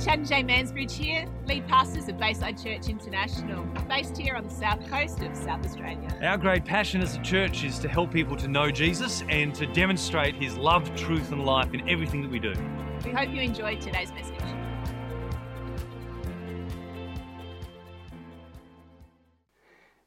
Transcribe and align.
Chad 0.00 0.20
and 0.20 0.26
Jay 0.26 0.42
Mansbridge 0.42 0.92
here, 0.92 1.26
lead 1.46 1.68
pastors 1.68 2.08
of 2.08 2.16
Bayside 2.16 2.56
Church 2.56 2.88
International, 2.88 3.62
based 3.86 4.16
here 4.16 4.34
on 4.34 4.44
the 4.44 4.54
south 4.54 4.88
coast 4.88 5.20
of 5.20 5.36
South 5.36 5.62
Australia. 5.62 6.08
Our 6.22 6.38
great 6.38 6.64
passion 6.64 7.02
as 7.02 7.16
a 7.16 7.20
church 7.20 7.64
is 7.64 7.78
to 7.80 7.88
help 7.88 8.10
people 8.10 8.34
to 8.36 8.48
know 8.48 8.70
Jesus 8.70 9.22
and 9.28 9.54
to 9.56 9.66
demonstrate 9.66 10.34
his 10.36 10.56
love, 10.56 10.94
truth, 10.96 11.32
and 11.32 11.44
life 11.44 11.74
in 11.74 11.86
everything 11.86 12.22
that 12.22 12.30
we 12.30 12.38
do. 12.38 12.54
We 13.04 13.10
hope 13.10 13.28
you 13.28 13.42
enjoyed 13.42 13.82
today's 13.82 14.10
message. 14.12 14.38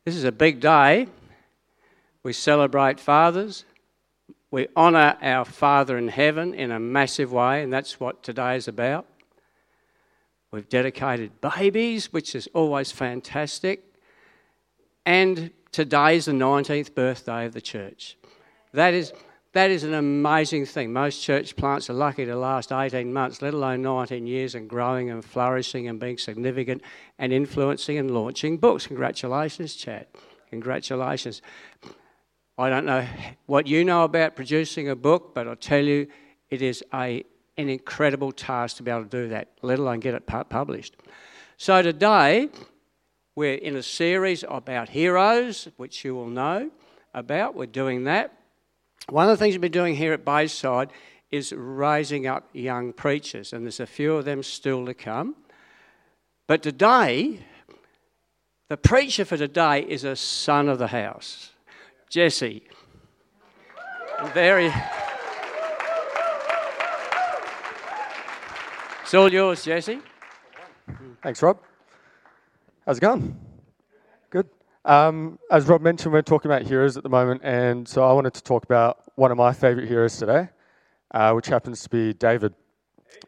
This 0.05 0.15
is 0.15 0.23
a 0.23 0.31
big 0.31 0.59
day. 0.59 1.05
We 2.23 2.33
celebrate 2.33 2.99
fathers. 2.99 3.63
We 4.49 4.69
honour 4.75 5.17
our 5.21 5.45
Father 5.45 5.99
in 5.99 6.07
heaven 6.07 6.55
in 6.55 6.71
a 6.71 6.79
massive 6.79 7.31
way, 7.31 7.61
and 7.61 7.71
that's 7.71 7.99
what 7.99 8.23
today 8.23 8.55
is 8.55 8.67
about. 8.67 9.05
We've 10.53 10.69
dedicated 10.69 11.41
babies, 11.41 12.13
which 12.13 12.35
is 12.35 12.47
always 12.53 12.91
fantastic. 12.91 13.83
And 15.03 15.49
today 15.71 16.17
is 16.17 16.25
the 16.25 16.31
19th 16.31 16.93
birthday 16.93 17.47
of 17.47 17.53
the 17.53 17.59
church. 17.59 18.17
That 18.71 18.93
is, 18.93 19.13
that 19.53 19.71
is 19.71 19.83
an 19.83 19.95
amazing 19.95 20.67
thing. 20.67 20.93
Most 20.93 21.23
church 21.23 21.55
plants 21.55 21.89
are 21.89 21.93
lucky 21.93 22.25
to 22.25 22.35
last 22.35 22.71
18 22.71 23.11
months, 23.11 23.41
let 23.41 23.55
alone 23.55 23.81
19 23.81 24.27
years, 24.27 24.53
and 24.53 24.69
growing 24.69 25.09
and 25.09 25.25
flourishing 25.25 25.87
and 25.87 25.99
being 25.99 26.19
significant 26.19 26.83
and 27.17 27.33
influencing 27.33 27.97
and 27.97 28.11
launching 28.11 28.57
books. 28.57 28.85
Congratulations, 28.85 29.73
Chad. 29.73 30.05
Congratulations. 30.51 31.41
I 32.59 32.69
don't 32.69 32.85
know 32.85 33.07
what 33.47 33.65
you 33.65 33.83
know 33.83 34.03
about 34.03 34.35
producing 34.35 34.87
a 34.87 34.95
book, 34.95 35.33
but 35.33 35.47
I'll 35.47 35.55
tell 35.55 35.83
you, 35.83 36.05
it 36.51 36.61
is 36.61 36.83
a 36.93 37.25
an 37.57 37.69
incredible 37.69 38.31
task 38.31 38.77
to 38.77 38.83
be 38.83 38.91
able 38.91 39.03
to 39.03 39.09
do 39.09 39.29
that, 39.29 39.49
let 39.61 39.79
alone 39.79 39.99
get 39.99 40.13
it 40.15 40.25
published. 40.25 40.95
So 41.57 41.81
today, 41.81 42.49
we're 43.35 43.55
in 43.55 43.75
a 43.75 43.83
series 43.83 44.43
about 44.47 44.89
heroes, 44.89 45.67
which 45.77 46.03
you 46.03 46.15
will 46.15 46.29
know 46.29 46.71
about. 47.13 47.55
We're 47.55 47.65
doing 47.65 48.05
that. 48.05 48.33
One 49.09 49.29
of 49.29 49.31
the 49.31 49.37
things 49.37 49.53
we've 49.53 49.61
been 49.61 49.71
doing 49.71 49.95
here 49.95 50.13
at 50.13 50.23
Bayside 50.23 50.91
is 51.31 51.51
raising 51.51 52.27
up 52.27 52.49
young 52.53 52.93
preachers, 52.93 53.53
and 53.53 53.65
there's 53.65 53.79
a 53.79 53.87
few 53.87 54.15
of 54.15 54.25
them 54.25 54.43
still 54.43 54.85
to 54.85 54.93
come. 54.93 55.35
But 56.47 56.61
today, 56.61 57.39
the 58.69 58.77
preacher 58.77 59.25
for 59.25 59.37
today 59.37 59.81
is 59.81 60.03
a 60.03 60.15
son 60.15 60.69
of 60.69 60.79
the 60.79 60.87
house, 60.87 61.51
Jesse. 62.09 62.63
Very. 64.33 64.71
It's 69.13 69.19
all 69.19 69.31
yours, 69.31 69.63
Jesse. 69.63 69.99
Thanks, 71.21 71.39
Rob. 71.43 71.59
How's 72.83 72.97
it 72.97 73.01
going? 73.01 73.39
Good. 74.31 74.49
Um, 74.85 75.37
as 75.51 75.67
Rob 75.67 75.81
mentioned, 75.81 76.11
we're 76.11 76.23
talking 76.23 76.49
about 76.49 76.63
heroes 76.63 76.97
at 76.97 77.03
the 77.03 77.09
moment, 77.09 77.41
and 77.43 77.87
so 77.87 78.03
I 78.03 78.11
wanted 78.11 78.33
to 78.33 78.41
talk 78.41 78.63
about 78.63 79.03
one 79.13 79.29
of 79.29 79.37
my 79.37 79.53
favourite 79.53 79.87
heroes 79.87 80.17
today, 80.17 80.49
uh, 81.11 81.31
which 81.33 81.45
happens 81.45 81.83
to 81.83 81.89
be 81.89 82.13
David, 82.13 82.55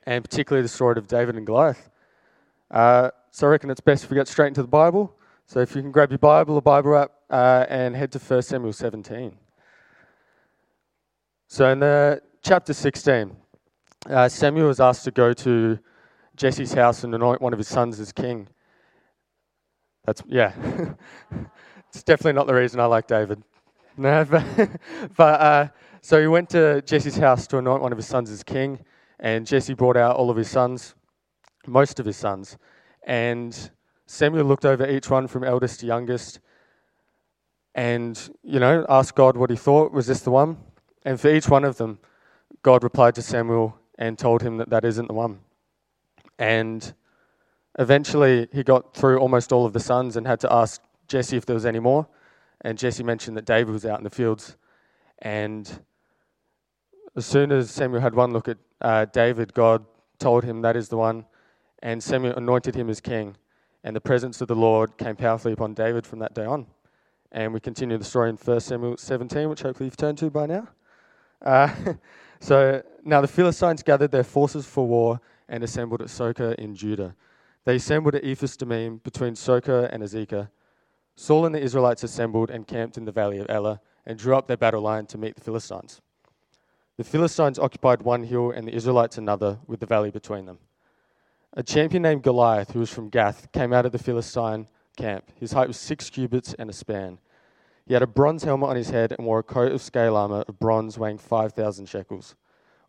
and 0.07 0.23
particularly 0.23 0.63
the 0.63 0.69
story 0.69 0.97
of 0.97 1.05
David 1.05 1.35
and 1.35 1.45
Goliath. 1.45 1.91
Uh, 2.71 3.11
so 3.29 3.45
I 3.45 3.51
reckon 3.51 3.69
it's 3.69 3.79
best 3.79 4.05
if 4.05 4.09
we 4.09 4.15
get 4.15 4.27
straight 4.27 4.47
into 4.47 4.63
the 4.63 4.67
Bible. 4.67 5.15
So 5.45 5.59
if 5.59 5.75
you 5.75 5.83
can 5.83 5.91
grab 5.91 6.09
your 6.09 6.17
Bible, 6.17 6.57
a 6.57 6.61
Bible 6.61 6.97
app, 6.97 7.11
uh, 7.29 7.67
and 7.69 7.95
head 7.95 8.11
to 8.13 8.17
1 8.17 8.41
Samuel 8.41 8.73
17. 8.73 9.37
So 11.47 11.69
in 11.69 11.77
the 11.77 12.23
chapter 12.41 12.73
16, 12.73 13.37
uh, 14.09 14.29
Samuel 14.29 14.67
was 14.67 14.79
asked 14.79 15.03
to 15.05 15.11
go 15.11 15.33
to 15.33 15.79
Jesse's 16.35 16.73
house 16.73 17.03
and 17.03 17.13
anoint 17.15 17.41
one 17.41 17.53
of 17.53 17.59
his 17.59 17.67
sons 17.67 17.99
as 17.99 18.11
king. 18.11 18.47
That's, 20.05 20.21
yeah. 20.27 20.53
it's 21.89 22.03
definitely 22.03 22.33
not 22.33 22.47
the 22.47 22.53
reason 22.53 22.79
I 22.79 22.85
like 22.85 23.07
David. 23.07 23.41
No, 23.97 24.25
but, 24.25 24.43
but 25.15 25.39
uh, 25.39 25.67
so 26.01 26.19
he 26.19 26.27
went 26.27 26.49
to 26.49 26.81
Jesse's 26.81 27.15
house 27.15 27.47
to 27.47 27.59
anoint 27.59 27.81
one 27.81 27.93
of 27.93 27.97
his 27.97 28.05
sons 28.05 28.29
as 28.29 28.43
king, 28.43 28.83
and 29.21 29.47
Jesse 29.47 29.73
brought 29.73 29.95
out 29.95 30.17
all 30.17 30.29
of 30.29 30.35
his 30.35 30.49
sons, 30.49 30.95
most 31.65 31.97
of 32.01 32.05
his 32.05 32.17
sons, 32.17 32.57
and 33.03 33.71
Samuel 34.05 34.43
looked 34.43 34.65
over 34.65 34.85
each 34.85 35.09
one 35.09 35.27
from 35.27 35.45
eldest 35.45 35.79
to 35.79 35.85
youngest, 35.85 36.41
and 37.73 38.29
you 38.43 38.59
know 38.59 38.85
asked 38.89 39.15
God 39.15 39.37
what 39.37 39.49
he 39.49 39.55
thought. 39.55 39.93
Was 39.93 40.07
this 40.07 40.19
the 40.19 40.31
one? 40.31 40.57
And 41.05 41.17
for 41.17 41.29
each 41.29 41.47
one 41.47 41.63
of 41.63 41.77
them, 41.77 41.99
God 42.63 42.83
replied 42.83 43.15
to 43.15 43.21
Samuel 43.21 43.79
and 43.97 44.17
told 44.17 44.41
him 44.41 44.57
that 44.57 44.69
that 44.69 44.85
isn't 44.85 45.07
the 45.07 45.13
one. 45.13 45.39
And 46.37 46.93
eventually 47.79 48.47
he 48.51 48.63
got 48.63 48.93
through 48.93 49.19
almost 49.19 49.51
all 49.51 49.65
of 49.65 49.73
the 49.73 49.79
sons 49.79 50.17
and 50.17 50.27
had 50.27 50.39
to 50.41 50.51
ask 50.51 50.81
Jesse 51.07 51.37
if 51.37 51.45
there 51.45 51.53
was 51.53 51.65
any 51.65 51.79
more. 51.79 52.07
And 52.61 52.77
Jesse 52.77 53.03
mentioned 53.03 53.37
that 53.37 53.45
David 53.45 53.71
was 53.71 53.85
out 53.85 53.99
in 53.99 54.03
the 54.03 54.09
fields. 54.09 54.57
And 55.19 55.69
as 57.15 57.25
soon 57.25 57.51
as 57.51 57.69
Samuel 57.71 58.01
had 58.01 58.15
one 58.15 58.33
look 58.33 58.47
at 58.47 58.57
uh, 58.81 59.05
David, 59.05 59.53
God 59.53 59.85
told 60.19 60.43
him 60.43 60.61
that 60.61 60.75
is 60.75 60.89
the 60.89 60.97
one. 60.97 61.25
And 61.81 62.01
Samuel 62.01 62.35
anointed 62.35 62.75
him 62.75 62.89
as 62.89 62.99
king. 62.99 63.37
And 63.83 63.95
the 63.95 64.01
presence 64.01 64.41
of 64.41 64.47
the 64.47 64.55
Lord 64.55 64.97
came 64.97 65.15
powerfully 65.15 65.53
upon 65.53 65.75
David 65.75 66.07
from 66.07 66.19
that 66.19 66.33
day 66.33 66.45
on. 66.45 66.65
And 67.31 67.53
we 67.53 67.59
continue 67.59 67.97
the 67.97 68.03
story 68.03 68.29
in 68.29 68.37
1 68.37 68.59
Samuel 68.61 68.97
17, 68.97 69.49
which 69.49 69.61
hopefully 69.61 69.87
you've 69.87 69.97
turned 69.97 70.17
to 70.19 70.29
by 70.29 70.47
now. 70.47 70.67
Uh, 71.41 71.73
so 72.39 72.81
now 73.03 73.21
the 73.21 73.27
Philistines 73.27 73.83
gathered 73.83 74.11
their 74.11 74.23
forces 74.23 74.65
for 74.65 74.87
war 74.87 75.19
and 75.47 75.63
assembled 75.63 76.01
at 76.01 76.09
Socoh 76.09 76.55
in 76.55 76.75
Judah. 76.75 77.15
They 77.65 77.75
assembled 77.75 78.15
at 78.15 78.23
Ephes 78.23 78.57
Dammim 78.57 78.97
between 79.03 79.33
Socoh 79.33 79.89
and 79.91 80.03
Azekah. 80.03 80.49
Saul 81.15 81.45
and 81.45 81.55
the 81.55 81.61
Israelites 81.61 82.03
assembled 82.03 82.49
and 82.49 82.67
camped 82.67 82.97
in 82.97 83.05
the 83.05 83.11
valley 83.11 83.39
of 83.39 83.47
Elah 83.49 83.79
and 84.05 84.19
drew 84.19 84.35
up 84.35 84.47
their 84.47 84.57
battle 84.57 84.81
line 84.81 85.05
to 85.07 85.17
meet 85.17 85.35
the 85.35 85.41
Philistines. 85.41 86.01
The 86.97 87.03
Philistines 87.03 87.59
occupied 87.59 88.03
one 88.03 88.23
hill 88.23 88.51
and 88.51 88.67
the 88.67 88.73
Israelites 88.73 89.17
another, 89.17 89.59
with 89.67 89.79
the 89.79 89.85
valley 89.85 90.11
between 90.11 90.45
them. 90.45 90.59
A 91.53 91.63
champion 91.63 92.03
named 92.03 92.23
Goliath, 92.23 92.71
who 92.71 92.79
was 92.79 92.93
from 92.93 93.09
Gath, 93.09 93.51
came 93.51 93.73
out 93.73 93.85
of 93.85 93.91
the 93.91 93.97
Philistine 93.97 94.67
camp. 94.95 95.31
His 95.35 95.51
height 95.51 95.67
was 95.67 95.77
six 95.77 96.09
cubits 96.09 96.53
and 96.53 96.69
a 96.69 96.73
span. 96.73 97.19
He 97.85 97.93
had 97.93 98.01
a 98.01 98.07
bronze 98.07 98.43
helmet 98.43 98.69
on 98.69 98.75
his 98.75 98.89
head 98.89 99.13
and 99.17 99.27
wore 99.27 99.39
a 99.39 99.43
coat 99.43 99.71
of 99.71 99.81
scale 99.81 100.15
armor 100.15 100.43
of 100.47 100.59
bronze 100.59 100.97
weighing 100.97 101.19
5,000 101.19 101.87
shekels. 101.87 102.35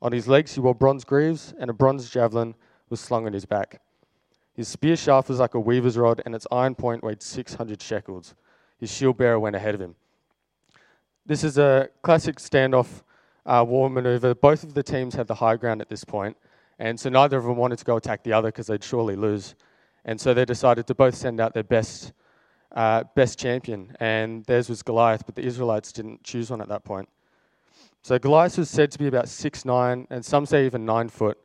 On 0.01 0.13
his 0.13 0.27
legs 0.27 0.55
he 0.55 0.61
wore 0.61 0.75
bronze 0.75 1.05
greaves, 1.05 1.53
and 1.59 1.69
a 1.69 1.75
bronze 1.75 2.09
javelin 2.09 2.55
was 2.89 3.01
slung 3.01 3.27
on 3.27 3.33
his 3.33 3.45
back. 3.45 3.81
His 4.55 4.69
spear 4.69 4.97
shaft 4.97 5.29
was 5.29 5.39
like 5.39 5.55
a 5.55 5.61
weaver's 5.61 5.99
rod, 5.99 6.23
and 6.25 6.35
its 6.35 6.47
iron 6.51 6.75
point 6.75 7.05
weighed 7.05 7.23
600 7.23 7.83
shekels. 7.83 8.35
His 8.79 8.91
shield 8.91 9.19
bearer 9.19 9.39
went 9.39 9.55
ahead 9.55 9.75
of 9.75 9.81
him. 9.81 9.97
This 11.27 11.45
is 11.45 11.59
a 11.59 11.91
classic 12.03 12.37
standoff 12.37 13.03
uh, 13.45 13.65
war 13.67 13.91
maneuver. 13.91 14.35
Both 14.35 14.65
of 14.65 14.73
the 14.73 14.83
teams 14.83 15.15
had 15.15 15.27
the 15.27 15.35
high 15.35 15.57
ground 15.57 15.83
at 15.83 15.91
this 15.91 16.05
point, 16.05 16.37
and 16.79 16.99
so 16.99 17.11
neither 17.11 17.37
of 17.37 17.45
them 17.45 17.57
wanted 17.57 17.79
to 17.79 17.85
go 17.85 17.97
attack 17.97 18.23
the 18.23 18.33
other 18.33 18.49
because 18.49 18.69
they'd 18.69 18.83
surely 18.83 19.17
lose. 19.17 19.55
And 20.05 20.21
so 20.21 20.33
they 20.33 20.45
decided 20.45 20.87
to 20.87 20.95
both 20.95 21.15
send 21.15 21.41
out 21.41 21.53
their 21.53 21.65
best, 21.65 22.13
uh, 22.73 23.05
best 23.15 23.39
champion, 23.39 23.97
and 24.01 24.45
theirs 24.45 24.69
was 24.69 24.83
Goliath, 24.83 25.25
but 25.25 25.35
the 25.35 25.43
Israelites 25.43 25.93
didn't 25.93 26.23
choose 26.23 26.51
one 26.51 26.61
at 26.61 26.69
that 26.69 26.85
point. 26.85 27.09
So 28.03 28.19
Goliath 28.19 28.57
was 28.59 28.71
said 28.71 28.91
to 28.93 28.99
be 28.99 29.07
about 29.07 29.29
six 29.29 29.65
nine, 29.65 30.07
and 30.11 30.25
some 30.25 30.47
say 30.47 30.67
even 30.67 30.85
nine 30.85 31.09
foot. 31.09 31.39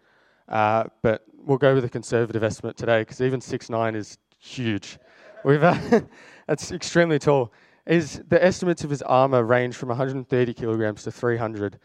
Uh, 0.47 0.85
but 1.01 1.23
we'll 1.37 1.57
go 1.57 1.73
with 1.73 1.85
a 1.85 1.89
conservative 1.89 2.43
estimate 2.43 2.77
today 2.77 3.01
because 3.01 3.21
even 3.21 3.41
six 3.41 3.69
nine 3.69 3.95
is 3.95 4.17
huge. 4.37 4.99
We've 5.43 5.63
uh, 5.63 6.01
that's 6.47 6.71
extremely 6.71 7.19
tall. 7.19 7.51
Is 7.87 8.21
the 8.27 8.43
estimates 8.43 8.83
of 8.83 8.91
his 8.91 9.01
armor 9.01 9.43
range 9.43 9.75
from 9.75 9.89
130 9.89 10.53
kilograms 10.53 11.03
to 11.03 11.11
300, 11.11 11.79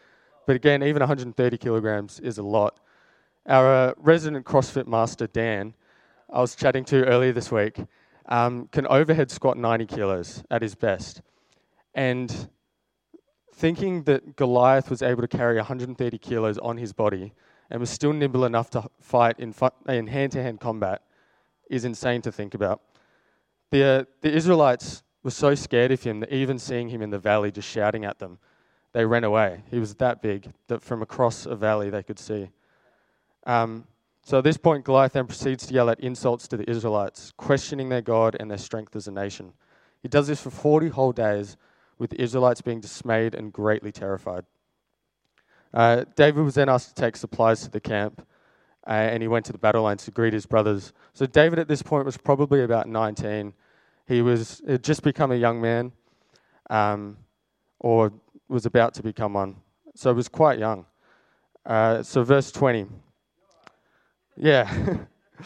but 0.45 0.55
again, 0.55 0.83
even 0.83 0.99
130 0.99 1.57
kilograms 1.57 2.19
is 2.19 2.37
a 2.37 2.43
lot. 2.43 2.79
Our 3.47 3.73
uh, 3.73 3.93
resident 3.97 4.45
CrossFit 4.45 4.85
master 4.85 5.25
Dan, 5.25 5.73
I 6.29 6.39
was 6.39 6.55
chatting 6.55 6.85
to 6.85 7.05
earlier 7.05 7.31
this 7.31 7.51
week, 7.51 7.79
um, 8.27 8.67
can 8.71 8.87
overhead 8.87 9.31
squat 9.31 9.57
90 9.57 9.85
kilos 9.85 10.43
at 10.51 10.61
his 10.61 10.75
best, 10.75 11.21
and 11.93 12.49
thinking 13.53 14.03
that 14.03 14.35
Goliath 14.35 14.89
was 14.89 15.01
able 15.01 15.21
to 15.21 15.27
carry 15.27 15.55
130 15.55 16.17
kilos 16.19 16.57
on 16.59 16.77
his 16.77 16.93
body 16.93 17.33
and 17.69 17.79
was 17.79 17.89
still 17.89 18.13
nimble 18.13 18.45
enough 18.45 18.69
to 18.69 18.89
fight 19.01 19.39
in, 19.39 19.53
in 19.89 20.07
hand-to-hand 20.07 20.59
combat 20.59 21.01
is 21.69 21.83
insane 21.83 22.21
to 22.21 22.31
think 22.31 22.53
about. 22.53 22.81
The, 23.71 23.83
uh, 23.83 24.03
the 24.21 24.31
Israelites 24.31 25.03
were 25.23 25.31
so 25.31 25.55
scared 25.55 25.91
of 25.91 26.03
him 26.03 26.21
that 26.21 26.31
even 26.31 26.59
seeing 26.59 26.89
him 26.89 27.01
in 27.01 27.09
the 27.09 27.19
valley 27.19 27.51
just 27.51 27.67
shouting 27.67 28.05
at 28.05 28.19
them, 28.19 28.37
they 28.93 29.05
ran 29.05 29.23
away. 29.23 29.63
He 29.69 29.79
was 29.79 29.95
that 29.95 30.21
big 30.21 30.53
that 30.67 30.81
from 30.81 31.01
across 31.01 31.45
a 31.45 31.55
valley 31.55 31.89
they 31.89 32.03
could 32.03 32.19
see. 32.19 32.49
Um, 33.45 33.85
so 34.27 34.39
at 34.39 34.43
this 34.43 34.57
point, 34.57 34.83
Goliath 34.83 35.13
then 35.13 35.25
proceeds 35.25 35.65
to 35.67 35.73
yell 35.73 35.89
out 35.89 36.01
insults 36.01 36.49
to 36.49 36.57
the 36.57 36.69
Israelites, 36.69 37.31
questioning 37.37 37.87
their 37.87 38.01
God 38.01 38.35
and 38.37 38.51
their 38.51 38.57
strength 38.57 38.93
as 38.93 39.07
a 39.07 39.11
nation. 39.11 39.53
He 40.01 40.09
does 40.09 40.27
this 40.27 40.41
for 40.41 40.49
40 40.49 40.89
whole 40.89 41.13
days 41.13 41.55
with 41.97 42.09
the 42.09 42.21
Israelites 42.21 42.59
being 42.59 42.81
dismayed 42.81 43.33
and 43.35 43.53
greatly 43.53 43.89
terrified. 43.89 44.43
Uh, 45.73 46.03
David 46.17 46.43
was 46.43 46.55
then 46.55 46.67
asked 46.67 46.89
to 46.89 47.01
take 47.01 47.15
supplies 47.15 47.61
to 47.61 47.69
the 47.71 47.79
camp, 47.79 48.27
uh, 48.85 48.89
and 48.89 49.21
he 49.21 49.29
went 49.29 49.45
to 49.45 49.53
the 49.53 49.57
battle 49.57 49.83
lines 49.83 50.03
to 50.03 50.11
greet 50.11 50.33
his 50.33 50.45
brothers. 50.45 50.91
So 51.13 51.25
David 51.25 51.57
at 51.57 51.69
this 51.69 51.81
point 51.81 52.03
was 52.03 52.17
probably 52.17 52.63
about 52.63 52.89
19. 52.89 53.53
He 54.09 54.21
was 54.21 54.61
had 54.67 54.83
just 54.83 55.03
become 55.03 55.31
a 55.31 55.37
young 55.37 55.61
man, 55.61 55.93
um, 56.69 57.15
or 57.79 58.11
was 58.49 58.65
about 58.65 58.93
to 58.95 59.03
become 59.03 59.35
one. 59.35 59.55
So 59.95 60.09
he 60.09 60.17
was 60.17 60.27
quite 60.27 60.59
young. 60.59 60.85
Uh, 61.65 62.03
so 62.03 62.25
verse 62.25 62.51
20. 62.51 62.87
Yeah. 64.37 64.97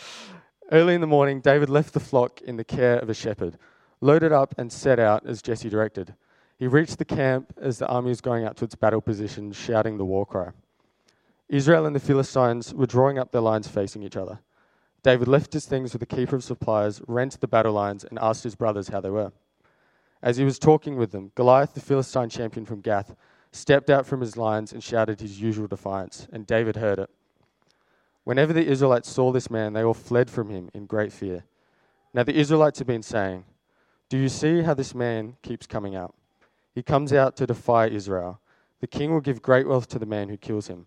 Early 0.71 0.95
in 0.95 1.01
the 1.01 1.07
morning, 1.07 1.39
David 1.39 1.69
left 1.69 1.93
the 1.93 1.99
flock 1.99 2.41
in 2.41 2.57
the 2.57 2.63
care 2.63 2.97
of 2.99 3.09
a 3.09 3.13
shepherd, 3.13 3.57
loaded 4.01 4.31
up, 4.31 4.53
and 4.57 4.71
set 4.71 4.99
out 4.99 5.25
as 5.25 5.41
Jesse 5.41 5.69
directed. 5.69 6.13
He 6.57 6.67
reached 6.67 6.97
the 6.97 7.05
camp 7.05 7.53
as 7.59 7.77
the 7.77 7.87
army 7.87 8.09
was 8.09 8.21
going 8.21 8.45
out 8.45 8.57
to 8.57 8.65
its 8.65 8.75
battle 8.75 9.01
position, 9.01 9.51
shouting 9.51 9.97
the 9.97 10.05
war 10.05 10.25
cry. 10.25 10.51
Israel 11.49 11.85
and 11.85 11.95
the 11.95 11.99
Philistines 11.99 12.73
were 12.73 12.85
drawing 12.85 13.17
up 13.17 13.31
their 13.31 13.41
lines 13.41 13.67
facing 13.67 14.03
each 14.03 14.15
other. 14.15 14.39
David 15.03 15.27
left 15.27 15.53
his 15.53 15.65
things 15.65 15.93
with 15.93 15.99
the 16.01 16.15
keeper 16.15 16.35
of 16.35 16.43
supplies, 16.43 17.01
ran 17.07 17.29
to 17.29 17.39
the 17.39 17.47
battle 17.47 17.73
lines, 17.73 18.03
and 18.03 18.19
asked 18.19 18.43
his 18.43 18.55
brothers 18.55 18.89
how 18.89 19.01
they 19.01 19.09
were. 19.09 19.31
As 20.21 20.37
he 20.37 20.45
was 20.45 20.59
talking 20.59 20.97
with 20.97 21.11
them, 21.11 21.31
Goliath, 21.35 21.73
the 21.73 21.81
Philistine 21.81 22.29
champion 22.29 22.65
from 22.65 22.81
Gath, 22.81 23.15
stepped 23.51 23.89
out 23.89 24.05
from 24.05 24.21
his 24.21 24.37
lines 24.37 24.71
and 24.71 24.83
shouted 24.83 25.19
his 25.19 25.41
usual 25.41 25.67
defiance, 25.67 26.27
and 26.31 26.45
David 26.45 26.75
heard 26.75 26.99
it. 26.99 27.09
Whenever 28.31 28.53
the 28.53 28.65
Israelites 28.65 29.09
saw 29.09 29.29
this 29.33 29.51
man, 29.51 29.73
they 29.73 29.83
all 29.83 29.93
fled 29.93 30.29
from 30.29 30.49
him 30.49 30.69
in 30.73 30.85
great 30.85 31.11
fear. 31.11 31.43
Now 32.13 32.23
the 32.23 32.33
Israelites 32.33 32.79
had 32.79 32.87
been 32.87 33.03
saying, 33.03 33.43
Do 34.07 34.17
you 34.17 34.29
see 34.29 34.61
how 34.61 34.73
this 34.73 34.95
man 34.95 35.35
keeps 35.41 35.67
coming 35.67 35.97
out? 35.97 36.15
He 36.73 36.81
comes 36.81 37.11
out 37.11 37.35
to 37.35 37.45
defy 37.45 37.87
Israel. 37.87 38.39
The 38.79 38.87
king 38.87 39.11
will 39.11 39.19
give 39.19 39.41
great 39.41 39.67
wealth 39.67 39.89
to 39.89 39.99
the 39.99 40.05
man 40.05 40.29
who 40.29 40.37
kills 40.37 40.67
him. 40.67 40.85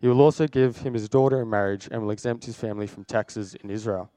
He 0.00 0.08
will 0.08 0.20
also 0.20 0.48
give 0.48 0.78
him 0.78 0.94
his 0.94 1.08
daughter 1.08 1.40
in 1.40 1.48
marriage 1.48 1.88
and 1.88 2.02
will 2.02 2.10
exempt 2.10 2.46
his 2.46 2.56
family 2.56 2.88
from 2.88 3.04
taxes 3.04 3.54
in 3.54 3.70
Israel. 3.70 4.10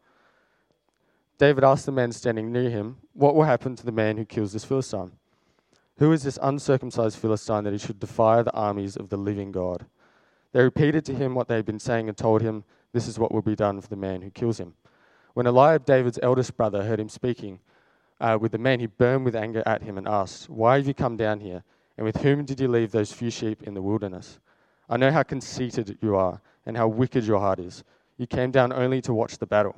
David 1.38 1.64
asked 1.64 1.86
the 1.86 1.92
man 1.92 2.12
standing 2.14 2.52
near 2.52 2.72
him, 2.72 2.98
What 3.14 3.36
will 3.36 3.44
happen 3.44 3.76
to 3.76 3.86
the 3.86 3.92
man 3.92 4.18
who 4.18 4.26
kills 4.26 4.54
this 4.54 4.66
Philistine? 4.66 5.12
Who 6.00 6.12
is 6.12 6.24
this 6.24 6.40
uncircumcised 6.42 7.20
Philistine 7.20 7.64
that 7.66 7.74
he 7.74 7.78
should 7.78 8.00
defy 8.00 8.42
the 8.42 8.54
armies 8.54 8.98
of 8.98 9.10
the 9.10 9.18
living 9.18 9.52
God? 9.52 9.86
They 10.56 10.63
repeated 10.63 11.04
to 11.04 11.13
him 11.13 11.36
what 11.36 11.50
they 11.50 11.57
had 11.57 11.66
been 11.66 11.81
saying 11.81 12.07
and 12.07 12.18
told 12.18 12.42
him, 12.42 12.63
This 12.94 13.10
is 13.10 13.19
what 13.19 13.34
will 13.34 13.42
be 13.42 13.57
done 13.57 13.81
for 13.81 13.90
the 13.90 13.98
man 13.98 14.22
who 14.22 14.30
kills 14.30 14.57
him. 14.57 14.74
When 15.34 15.48
Eliab, 15.48 15.84
David's 15.84 16.18
eldest 16.24 16.56
brother, 16.56 16.81
heard 16.81 16.98
him 16.98 17.10
speaking 17.10 17.60
uh, 18.22 18.38
with 18.40 18.54
the 18.54 18.57
man, 18.57 18.80
he 18.80 18.86
burned 18.86 19.25
with 19.25 19.36
anger 19.36 19.62
at 19.66 19.81
him 19.81 19.98
and 19.98 20.07
asked, 20.07 20.50
Why 20.50 20.78
have 20.78 20.88
you 20.88 20.94
come 20.94 21.18
down 21.18 21.42
here? 21.42 21.66
And 21.98 22.06
with 22.06 22.22
whom 22.22 22.46
did 22.46 22.62
you 22.62 22.69
leave 22.69 22.94
those 22.94 23.12
few 23.12 23.30
sheep 23.30 23.63
in 23.63 23.74
the 23.74 23.81
wilderness? 23.81 24.40
I 24.90 24.96
know 24.96 25.12
how 25.12 25.24
conceited 25.24 25.98
you 26.02 26.16
are 26.16 26.40
and 26.66 26.78
how 26.78 26.88
wicked 26.88 27.25
your 27.25 27.42
heart 27.42 27.60
is. 27.60 27.84
You 28.18 28.25
came 28.25 28.51
down 28.51 28.72
only 28.72 29.01
to 29.01 29.13
watch 29.13 29.38
the 29.38 29.46
battle. 29.46 29.75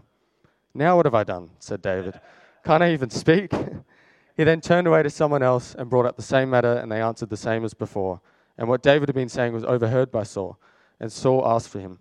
Now 0.76 0.96
what 0.96 1.08
have 1.08 1.16
I 1.16 1.24
done? 1.24 1.50
said 1.58 1.82
David. 1.82 2.22
Can't 2.64 2.84
I 2.84 2.94
even 2.94 3.10
speak? 3.10 3.52
he 4.38 4.44
then 4.44 4.62
turned 4.62 4.86
away 4.86 5.02
to 5.02 5.10
someone 5.10 5.42
else 5.42 5.74
and 5.74 5.90
brought 5.90 6.06
up 6.06 6.18
the 6.18 6.22
same 6.22 6.52
matter, 6.52 6.74
and 6.74 6.92
they 6.92 7.02
answered 7.02 7.32
the 7.32 7.36
same 7.36 7.66
as 7.66 7.74
before. 7.74 8.22
And 8.58 8.68
what 8.68 8.82
David 8.82 9.10
had 9.10 9.16
been 9.16 9.30
saying 9.30 9.54
was 9.54 9.64
overheard 9.64 10.12
by 10.12 10.24
Saul, 10.24 10.60
and 11.00 11.12
Saul 11.12 11.48
asked 11.48 11.70
for 11.70 11.80
him. 11.80 12.00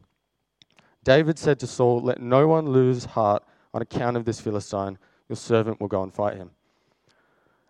David 1.05 1.39
said 1.39 1.61
to 1.61 1.67
Saul, 1.67 2.01
Let 2.01 2.21
no 2.21 2.49
one 2.49 2.67
lose 2.69 3.05
heart 3.05 3.45
on 3.75 3.83
account 3.83 4.17
of 4.17 4.25
this 4.25 4.41
Philistine. 4.41 4.99
Your 5.29 5.37
servant 5.37 5.81
will 5.81 5.89
go 5.89 6.03
and 6.03 6.13
fight 6.13 6.37
him. 6.37 6.51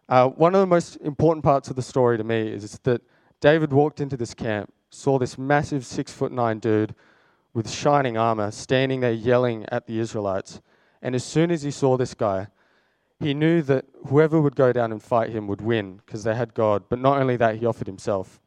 Uh, 0.09 0.29
one 0.29 0.55
of 0.55 0.61
the 0.61 0.67
most 0.67 0.97
important 0.97 1.45
parts 1.45 1.69
of 1.69 1.77
the 1.77 1.83
story 1.83 2.17
to 2.17 2.25
me 2.25 2.49
is 2.49 2.79
that 2.85 3.03
David 3.41 3.73
walked 3.73 4.01
into 4.01 4.17
this 4.17 4.35
camp 4.35 4.73
saw 4.91 5.19
this 5.19 5.37
massive 5.37 5.85
six 5.85 6.13
foot 6.13 6.33
nine 6.33 6.59
dude 6.59 6.95
with 7.53 7.71
shining 7.71 8.17
armor 8.17 8.51
standing 8.51 9.01
there 9.01 9.13
yelling 9.13 9.65
at 9.69 9.87
the 9.87 9.99
Israelites. 9.99 10.61
And 11.03 11.15
as 11.15 11.25
soon 11.25 11.51
as 11.51 11.63
he 11.63 11.71
saw 11.71 11.97
this 11.97 12.15
guy, 12.15 12.49
he 13.19 13.35
knew 13.35 13.63
that 13.63 13.87
whoever 14.09 14.41
would 14.41 14.57
go 14.57 14.73
down 14.73 14.93
and 14.93 15.03
fight 15.03 15.31
him 15.31 15.47
would 15.47 15.61
win 15.61 15.97
because 16.05 16.25
they 16.25 16.35
had 16.35 16.55
God. 16.55 16.85
But 16.89 16.99
not 16.99 17.19
only 17.19 17.37
that, 17.37 17.57
he 17.57 17.67
offered 17.67 17.87
himself. 17.87 18.41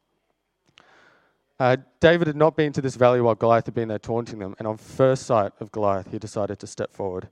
Uh, 1.60 1.76
David 2.00 2.26
had 2.26 2.36
not 2.36 2.56
been 2.56 2.72
to 2.72 2.80
this 2.80 2.96
valley 2.96 3.20
while 3.20 3.34
Goliath 3.34 3.66
had 3.66 3.74
been 3.74 3.88
there 3.88 3.98
taunting 3.98 4.38
them, 4.38 4.56
and 4.58 4.66
on 4.66 4.78
first 4.78 5.26
sight 5.26 5.52
of 5.60 5.70
Goliath, 5.70 6.10
he 6.10 6.18
decided 6.18 6.58
to 6.58 6.66
step 6.66 6.90
forward. 6.90 7.28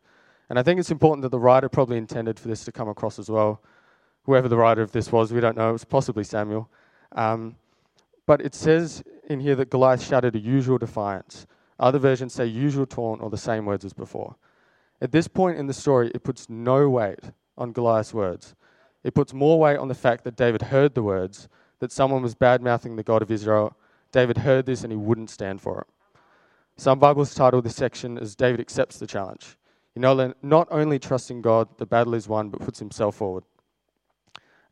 And 0.51 0.59
I 0.59 0.63
think 0.63 0.79
it's 0.79 0.91
important 0.91 1.23
that 1.23 1.31
the 1.31 1.39
writer 1.39 1.71
probably 1.71 1.97
intended 1.97 2.39
for 2.39 2.49
this 2.49 2.63
to 2.67 2.73
come 2.73 2.91
across 2.91 3.19
as 3.19 3.31
well. 3.31 3.63
Whoever 4.25 4.47
the 4.47 4.59
writer 4.59 4.83
of 4.83 4.93
this 4.93 5.11
was, 5.11 5.33
we 5.33 5.41
don't 5.41 5.57
know. 5.57 5.71
It 5.71 5.73
was 5.73 5.87
possibly 5.87 6.25
Samuel. 6.25 6.69
Um, 7.13 7.57
but 8.27 8.43
it 8.43 8.55
says 8.55 9.03
in 9.31 9.41
here 9.41 9.57
that 9.57 9.71
Goliath 9.71 10.03
shouted 10.03 10.37
a 10.37 10.39
usual 10.39 10.77
defiance. 10.77 11.47
Other 11.81 11.99
versions 11.99 12.35
say 12.35 12.45
usual 12.45 12.85
taunt 12.85 13.23
or 13.23 13.31
the 13.31 13.39
same 13.39 13.65
words 13.65 13.87
as 13.87 13.95
before. 13.95 14.37
At 15.01 15.11
this 15.11 15.27
point 15.27 15.57
in 15.57 15.69
the 15.69 15.73
story, 15.73 16.11
it 16.15 16.23
puts 16.23 16.51
no 16.51 16.91
weight 16.91 17.21
on 17.57 17.73
Goliath's 17.73 18.13
words. 18.13 18.55
It 19.03 19.15
puts 19.15 19.33
more 19.33 19.59
weight 19.59 19.79
on 19.79 19.89
the 19.89 19.95
fact 19.95 20.25
that 20.25 20.37
David 20.37 20.61
heard 20.61 20.95
the 20.95 21.03
words, 21.03 21.49
that 21.79 21.93
someone 21.93 22.21
was 22.21 22.35
bad 22.35 22.61
mouthing 22.61 22.97
the 22.97 23.03
God 23.03 23.23
of 23.23 23.31
Israel. 23.31 23.75
David 24.13 24.39
heard 24.39 24.67
this 24.67 24.83
and 24.83 24.93
he 24.93 24.97
wouldn't 24.97 25.31
stand 25.31 25.61
for 25.61 25.81
it. 25.81 25.87
Some 26.77 26.99
Bibles 26.99 27.35
title 27.35 27.61
this 27.61 27.77
section 27.77 28.19
as 28.19 28.37
David 28.37 28.61
accepts 28.61 28.99
the 28.99 29.07
challenge. 29.07 29.57
Know, 29.97 30.33
not 30.43 30.69
only 30.71 31.01
trusting 31.01 31.43
God, 31.43 31.77
the 31.77 31.87
battle 31.87 32.15
is 32.15 32.29
won, 32.29 32.51
but 32.51 32.61
puts 32.61 32.79
himself 32.79 33.17
forward. 33.17 33.43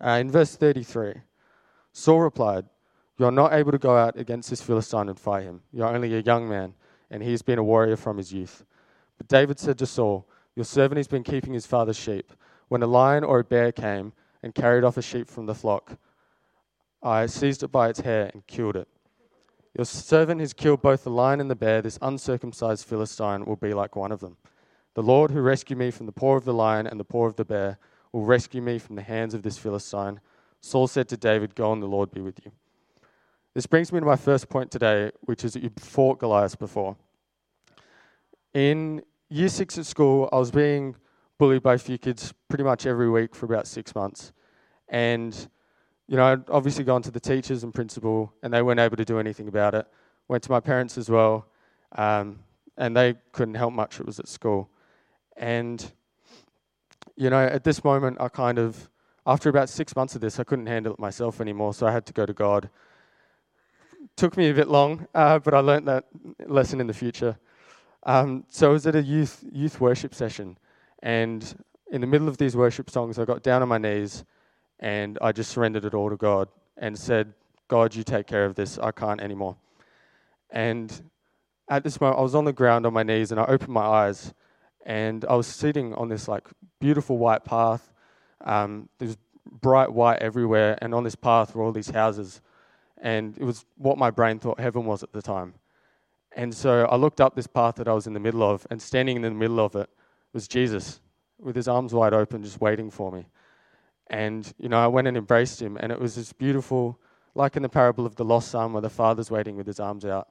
Uh, 0.01 0.11
in 0.11 0.31
verse 0.31 0.55
33, 0.55 1.15
Saul 1.93 2.21
replied, 2.21 2.67
you 3.19 3.25
are 3.25 3.33
not 3.33 3.55
able 3.55 3.73
to 3.73 3.79
go 3.79 3.97
out 3.97 4.19
against 4.19 4.51
this 4.51 4.61
Philistine 4.61 5.09
and 5.09 5.19
fight 5.19 5.45
him. 5.45 5.63
You 5.73 5.85
are 5.85 5.95
only 5.95 6.15
a 6.15 6.21
young 6.21 6.49
man, 6.49 6.75
and 7.11 7.23
he 7.23 7.31
has 7.31 7.43
been 7.43 7.59
a 7.59 7.65
warrior 7.65 7.97
from 7.97 8.19
his 8.19 8.33
youth. 8.33 8.65
But 9.17 9.29
David 9.29 9.59
said 9.59 9.79
to 9.79 9.87
Saul, 9.87 10.29
Your 10.55 10.65
servant 10.65 10.99
has 10.99 11.09
been 11.09 11.23
keeping 11.23 11.55
his 11.55 11.67
father's 11.67 11.97
sheep. 11.97 12.33
When 12.69 12.83
a 12.83 12.87
lion 12.87 13.25
or 13.25 13.39
a 13.39 13.45
bear 13.45 13.73
came 13.73 14.13
and 14.43 14.55
carried 14.55 14.85
off 14.85 14.99
a 14.99 15.03
sheep 15.03 15.29
from 15.29 15.47
the 15.47 15.55
flock, 15.55 15.97
I 17.03 17.27
seized 17.27 17.63
it 17.63 17.73
by 17.73 17.89
its 17.89 18.01
hair 18.01 18.31
and 18.35 18.47
killed 18.47 18.77
it. 18.77 18.89
Your 19.77 19.85
servant 19.85 20.41
has 20.41 20.55
killed 20.55 20.81
both 20.81 21.05
the 21.05 21.11
lion 21.11 21.39
and 21.39 21.51
the 21.51 21.55
bear. 21.55 21.83
This 21.83 21.99
uncircumcised 22.01 22.87
Philistine 22.87 23.45
will 23.45 23.57
be 23.57 23.75
like 23.75 23.95
one 23.95 24.11
of 24.11 24.21
them. 24.21 24.39
The 24.95 25.03
Lord 25.03 25.31
who 25.31 25.43
rescued 25.43 25.79
me 25.79 25.91
from 25.91 26.07
the 26.07 26.13
paw 26.13 26.37
of 26.37 26.47
the 26.47 26.55
lion 26.55 26.87
and 26.87 26.99
the 26.99 27.05
paw 27.05 27.27
of 27.27 27.37
the 27.37 27.45
bear 27.45 27.79
will 28.11 28.25
rescue 28.25 28.63
me 28.63 28.79
from 28.79 28.97
the 28.97 29.03
hands 29.03 29.35
of 29.35 29.43
this 29.43 29.59
Philistine. 29.59 30.21
Saul 30.63 30.87
said 30.87 31.09
to 31.11 31.19
David, 31.19 31.55
Go 31.55 31.75
and 31.75 31.83
the 31.83 31.87
Lord 31.87 32.11
be 32.11 32.23
with 32.23 32.41
you. 32.43 32.53
This 33.53 33.67
brings 33.67 33.93
me 33.93 34.01
to 34.01 34.07
my 34.07 34.17
first 34.17 34.49
point 34.49 34.71
today, 34.71 35.11
which 35.21 35.45
is 35.45 35.53
that 35.53 35.63
you 35.63 35.71
fought 35.79 36.21
Goliath 36.21 36.59
before. 36.59 36.97
In 38.55 39.03
year 39.29 39.51
six 39.51 39.77
at 39.77 39.85
school, 39.85 40.31
I 40.33 40.39
was 40.39 40.51
being 40.51 40.97
bullied 41.37 41.63
by 41.63 41.75
a 41.75 41.79
few 41.79 41.99
kids 41.99 42.33
pretty 42.49 42.65
much 42.65 42.87
every 42.87 43.11
week 43.11 43.35
for 43.35 43.45
about 43.45 43.67
six 43.67 43.95
months. 43.95 44.33
And, 44.89 45.49
you 46.09 46.17
know, 46.17 46.25
I'd 46.25 46.49
obviously 46.51 46.85
gone 46.85 47.03
to 47.03 47.11
the 47.11 47.21
teachers 47.21 47.65
and 47.65 47.75
principal, 47.75 48.33
and 48.43 48.53
they 48.53 48.63
weren't 48.63 48.81
able 48.81 48.97
to 48.97 49.05
do 49.05 49.19
anything 49.19 49.49
about 49.49 49.75
it. 49.75 49.87
Went 50.29 50.43
to 50.45 50.51
my 50.51 50.61
parents 50.61 50.99
as 50.99 51.11
well, 51.11 51.47
um, 51.97 52.41
and 52.77 52.97
they 52.97 53.15
couldn't 53.33 53.55
help 53.55 53.73
much. 53.73 54.01
It 54.01 54.07
was 54.07 54.19
at 54.19 54.29
school. 54.29 54.69
And, 55.37 55.93
you 57.17 57.31
know, 57.31 57.45
at 57.45 57.65
this 57.65 57.83
moment, 57.85 58.19
I 58.21 58.29
kind 58.29 58.59
of, 58.59 58.89
after 59.27 59.49
about 59.49 59.69
six 59.69 59.95
months 59.97 60.15
of 60.15 60.21
this, 60.21 60.39
I 60.39 60.45
couldn't 60.45 60.67
handle 60.67 60.93
it 60.93 60.99
myself 60.99 61.41
anymore, 61.41 61.75
so 61.75 61.87
I 61.87 61.93
had 61.93 62.07
to 62.07 62.13
go 62.13 62.27
to 62.27 62.33
God 62.33 62.71
took 64.17 64.37
me 64.37 64.49
a 64.49 64.55
bit 64.55 64.69
long, 64.69 65.07
uh, 65.15 65.39
but 65.39 65.53
I 65.53 65.61
learned 65.61 65.87
that 65.89 66.05
lesson 66.47 66.81
in 66.81 66.87
the 66.87 66.95
future. 66.95 67.39
Um, 68.05 68.45
so 68.49 68.71
I 68.71 68.73
was 68.73 68.87
at 68.87 68.95
a 68.95 69.03
youth 69.03 69.45
youth 69.53 69.81
worship 69.81 70.15
session, 70.15 70.59
and 71.03 71.55
in 71.91 72.01
the 72.01 72.07
middle 72.07 72.29
of 72.29 72.39
these 72.39 72.57
worship 72.57 72.89
songs, 72.89 73.19
I 73.19 73.25
got 73.25 73.43
down 73.43 73.63
on 73.63 73.69
my 73.69 73.79
knees, 73.79 74.25
and 74.81 75.19
I 75.21 75.33
just 75.33 75.51
surrendered 75.51 75.85
it 75.85 75.95
all 75.95 76.11
to 76.11 76.17
God 76.17 76.49
and 76.77 76.99
said, 76.99 77.35
"God, 77.69 77.95
you 77.95 78.05
take 78.05 78.27
care 78.27 78.45
of 78.45 78.55
this. 78.55 78.79
I 78.79 78.93
can't 78.93 79.21
anymore." 79.21 79.57
And 80.51 81.11
at 81.69 81.83
this 81.83 82.01
moment, 82.01 82.19
I 82.19 82.23
was 82.23 82.35
on 82.35 82.45
the 82.45 82.53
ground 82.53 82.87
on 82.87 82.93
my 82.93 83.03
knees, 83.03 83.31
and 83.33 83.41
I 83.41 83.45
opened 83.45 83.73
my 83.73 83.87
eyes, 83.87 84.35
and 84.85 85.25
I 85.25 85.35
was 85.35 85.47
sitting 85.47 85.95
on 85.95 86.09
this 86.09 86.29
like 86.29 86.49
beautiful 86.81 87.19
white 87.19 87.45
path. 87.45 87.93
Um, 88.45 88.89
there's 88.99 89.17
bright 89.61 89.93
white 89.93 90.21
everywhere, 90.21 90.79
and 90.81 90.95
on 90.95 91.05
this 91.05 91.17
path 91.17 91.55
were 91.55 91.63
all 91.63 91.73
these 91.73 91.91
houses 91.91 92.41
and 92.99 93.37
it 93.39 93.45
was 93.45 93.65
what 93.77 93.99
my 93.99 94.11
brain 94.11 94.39
thought 94.39 94.59
heaven 94.61 94.85
was 94.85 95.03
at 95.03 95.13
the 95.13 95.23
time. 95.23 95.55
And 96.33 96.55
so 96.55 96.85
I 96.87 96.97
looked 96.97 97.21
up 97.21 97.35
this 97.35 97.47
path 97.47 97.77
that 97.77 97.89
I 97.89 97.93
was 97.93 98.07
in 98.07 98.13
the 98.13 98.21
middle 98.21 98.43
of, 98.43 98.67
and 98.71 98.81
standing 98.81 99.17
in 99.17 99.23
the 99.23 99.31
middle 99.31 99.61
of 99.61 99.75
it 99.75 99.89
was 100.33 100.49
Jesus 100.49 101.01
with 101.39 101.57
his 101.57 101.69
arms 101.69 101.95
wide 101.95 102.13
open, 102.13 102.43
just 102.43 102.61
waiting 102.61 102.91
for 102.91 103.13
me. 103.13 103.27
And, 104.09 104.53
you 104.59 104.69
know, 104.69 104.79
I 104.79 104.87
went 104.87 105.09
and 105.09 105.17
embraced 105.17 105.61
him, 105.61 105.77
and 105.77 105.91
it 105.91 105.99
was 105.99 106.15
this 106.15 106.33
beautiful, 106.33 106.99
like 107.35 107.57
in 107.57 107.63
the 107.63 107.69
parable 107.69 108.07
of 108.07 108.15
the 108.17 108.25
lost 108.25 108.51
son, 108.51 108.73
where 108.73 108.83
the 108.83 108.91
father's 108.91 109.31
waiting 109.31 109.57
with 109.57 109.67
his 109.67 109.81
arms 109.81 110.05
out. 110.05 110.29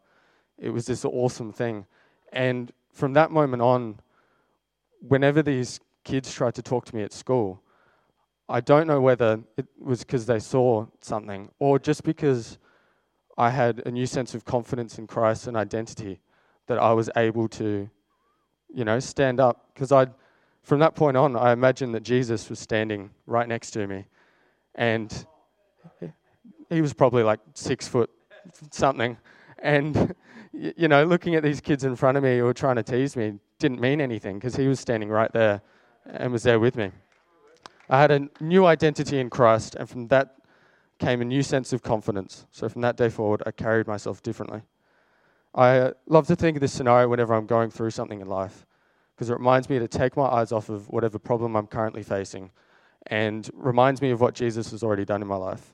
It 0.58 0.70
was 0.70 0.86
this 0.86 1.04
awesome 1.04 1.52
thing. 1.52 1.86
And 2.32 2.72
from 2.92 3.14
that 3.14 3.32
moment 3.32 3.62
on, 3.62 4.00
whenever 5.02 5.44
these 5.44 5.80
kids 6.04 6.34
tried 6.34 6.56
to 6.56 6.62
talk 6.62 6.86
to 6.86 6.96
me 6.96 7.04
at 7.04 7.12
school, 7.12 7.62
I 8.48 8.62
don't 8.62 8.88
know 8.88 9.02
whether 9.02 9.40
it 9.58 9.66
was 9.80 10.00
because 10.00 10.26
they 10.26 10.40
saw 10.40 10.86
something 11.02 11.50
or 11.60 11.80
just 11.80 12.04
because 12.04 12.58
I 13.38 13.50
had 13.50 13.82
a 13.86 13.92
new 13.92 14.06
sense 14.06 14.34
of 14.36 14.46
confidence 14.46 14.98
in 14.98 15.08
Christ 15.08 15.48
and 15.48 15.58
identity. 15.58 16.20
that 16.68 16.80
I 16.80 16.94
was 16.94 17.10
able 17.16 17.48
to, 17.50 17.90
you 18.74 18.86
know, 18.86 19.00
stand 19.00 19.40
up. 19.40 19.70
Because 19.74 19.92
I, 19.92 20.08
from 20.66 20.80
that 20.80 20.96
point 20.96 21.16
on, 21.16 21.36
I 21.36 21.54
imagined 21.54 21.94
that 21.94 22.02
Jesus 22.02 22.50
was 22.50 22.60
standing 22.60 23.12
right 23.28 23.48
next 23.48 23.72
to 23.72 23.86
me, 23.86 24.06
and 24.74 25.26
he 26.70 26.82
was 26.82 26.92
probably 26.92 27.22
like 27.22 27.40
six 27.54 27.88
foot 27.88 28.10
something, 28.72 29.18
and 29.60 30.16
you 30.52 30.88
know, 30.88 31.04
looking 31.06 31.36
at 31.36 31.44
these 31.44 31.62
kids 31.62 31.84
in 31.84 31.96
front 31.96 32.18
of 32.18 32.24
me 32.24 32.40
who 32.40 32.46
were 32.46 32.54
trying 32.54 32.78
to 32.78 32.84
tease 32.84 33.16
me 33.16 33.34
didn't 33.60 33.80
mean 33.80 34.02
anything 34.02 34.36
because 34.36 34.56
he 34.56 34.68
was 34.68 34.80
standing 34.80 35.10
right 35.10 35.32
there 35.34 35.62
and 36.06 36.32
was 36.32 36.44
there 36.44 36.60
with 36.60 36.76
me. 36.76 36.92
I 37.88 38.02
had 38.02 38.10
a 38.10 38.28
new 38.40 38.66
identity 38.66 39.20
in 39.20 39.30
Christ, 39.30 39.76
and 39.76 39.88
from 39.88 40.08
that 40.08 40.36
came 40.98 41.22
a 41.22 41.26
new 41.26 41.44
sense 41.44 41.74
of 41.74 41.84
confidence. 41.84 42.48
So 42.52 42.68
from 42.70 42.82
that 42.82 42.98
day 42.98 43.10
forward, 43.10 43.44
I 43.46 43.52
carried 43.52 43.86
myself 43.86 44.24
differently. 44.24 44.62
I 45.54 45.78
uh, 45.78 45.92
love 46.08 46.26
to 46.28 46.36
think 46.36 46.58
of 46.58 46.62
this 46.62 46.74
scenario 46.74 47.08
whenever 47.08 47.36
I'm 47.36 47.46
going 47.46 47.70
through 47.70 47.92
something 47.92 48.20
in 48.20 48.28
life 48.28 48.66
because 49.16 49.30
it 49.30 49.34
reminds 49.34 49.70
me 49.70 49.80
to 49.80 49.88
take 49.88 50.18
my 50.18 50.26
eyes 50.26 50.52
off 50.52 50.70
of 50.70 50.90
whatever 50.90 51.18
problem 51.18 51.56
I'm 51.56 51.68
currently 51.68 52.04
facing 52.04 52.52
and 53.08 53.50
reminds 53.54 54.02
me 54.02 54.12
of 54.12 54.20
what 54.20 54.34
Jesus 54.34 54.72
has 54.72 54.84
already 54.84 55.06
done 55.06 55.22
in 55.22 55.28
my 55.28 55.36
life. 55.36 55.74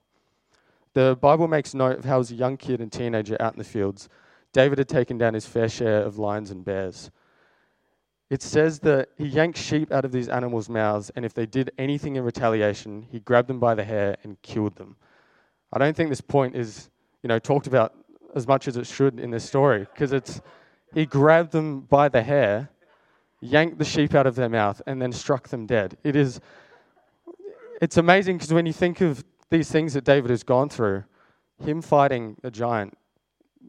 The 0.94 1.18
Bible 1.20 1.48
makes 1.48 1.74
note 1.74 1.98
of 1.98 2.06
how, 2.06 2.20
as 2.20 2.32
a 2.32 2.36
young 2.36 2.58
kid 2.58 2.82
and 2.82 2.92
teenager 2.92 3.38
out 3.40 3.54
in 3.54 3.58
the 3.58 3.64
fields, 3.64 4.10
David 4.52 4.78
had 4.78 4.90
taken 4.90 5.18
down 5.18 5.34
his 5.34 5.46
fair 5.46 5.70
share 5.70 6.04
of 6.04 6.18
lions 6.18 6.52
and 6.52 6.66
bears. 6.66 7.10
It 8.30 8.42
says 8.42 8.80
that 8.80 9.10
he 9.18 9.26
yanked 9.26 9.58
sheep 9.58 9.92
out 9.92 10.06
of 10.06 10.12
these 10.12 10.28
animals' 10.28 10.70
mouths, 10.70 11.10
and 11.16 11.26
if 11.26 11.34
they 11.34 11.46
did 11.46 11.72
anything 11.78 12.18
in 12.18 12.24
retaliation, 12.24 13.08
he 13.10 13.20
grabbed 13.22 13.48
them 13.48 13.60
by 13.60 13.76
the 13.76 13.84
hair 13.84 14.18
and 14.24 14.42
killed 14.42 14.76
them. 14.76 14.98
I 15.74 15.80
don't 15.80 15.96
think 15.96 16.10
this 16.10 16.22
point 16.22 16.56
is, 16.56 16.90
you 17.24 17.30
know, 17.30 17.40
talked 17.40 17.68
about 17.68 17.94
as 18.36 18.48
much 18.48 18.68
as 18.68 18.78
it 18.78 18.88
should 18.88 19.20
in 19.20 19.32
this 19.32 19.46
story, 19.46 19.80
because 19.80 20.12
it's 20.12 20.42
he 20.94 21.06
grabbed 21.06 21.52
them 21.52 21.82
by 21.82 22.10
the 22.10 22.22
hair, 22.22 22.70
yanked 23.42 23.80
the 23.80 23.86
sheep 23.86 24.14
out 24.14 24.28
of 24.28 24.36
their 24.36 24.50
mouth, 24.50 24.82
and 24.88 25.02
then 25.02 25.12
struck 25.12 25.50
them 25.50 25.66
dead. 25.66 25.98
It 26.04 26.16
is, 26.16 26.40
it's 27.82 27.98
amazing 27.98 28.38
because 28.38 28.54
when 28.54 28.66
you 28.66 28.74
think 28.74 29.02
of 29.02 29.24
these 29.50 29.70
things 29.70 29.94
that 29.94 30.04
David 30.04 30.30
has 30.30 30.44
gone 30.44 30.70
through, 30.70 31.04
him 31.60 31.82
fighting 31.82 32.38
a 32.44 32.52
giant 32.52 32.98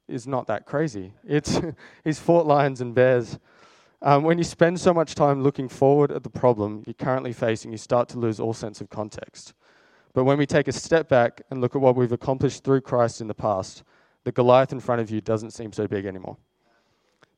is 0.09 0.27
not 0.27 0.47
that 0.47 0.67
crazy. 0.67 1.13
It's 1.27 1.61
he's 2.05 2.19
fought 2.19 2.47
lions 2.47 2.81
and 2.81 2.95
bears. 2.95 3.39
Um, 4.01 4.25
when 4.25 4.37
you 4.37 4.45
spend 4.45 4.81
so 4.81 4.93
much 4.93 5.15
time 5.15 5.43
looking 5.43 5.69
forward 5.69 6.11
at 6.11 6.25
the 6.25 6.31
problem 6.31 6.83
you're 6.87 6.95
currently 6.95 7.33
facing, 7.33 7.71
you 7.71 7.79
start 7.79 8.09
to 8.11 8.19
lose 8.19 8.41
all 8.41 8.53
sense 8.53 8.81
of 8.81 8.91
context. 8.91 9.55
But 10.13 10.25
when 10.25 10.39
we 10.39 10.47
take 10.47 10.69
a 10.69 10.73
step 10.73 11.09
back 11.09 11.43
and 11.51 11.61
look 11.61 11.75
at 11.75 11.81
what 11.81 11.97
we've 11.97 12.13
accomplished 12.13 12.65
through 12.65 12.83
Christ 12.83 13.21
in 13.21 13.29
the 13.29 13.35
past, 13.35 13.85
the 14.25 14.33
Goliath 14.33 14.73
in 14.73 14.81
front 14.81 15.01
of 15.01 15.11
you 15.11 15.21
doesn't 15.21 15.53
seem 15.53 15.73
so 15.73 15.87
big 15.87 16.05
anymore. 16.05 16.37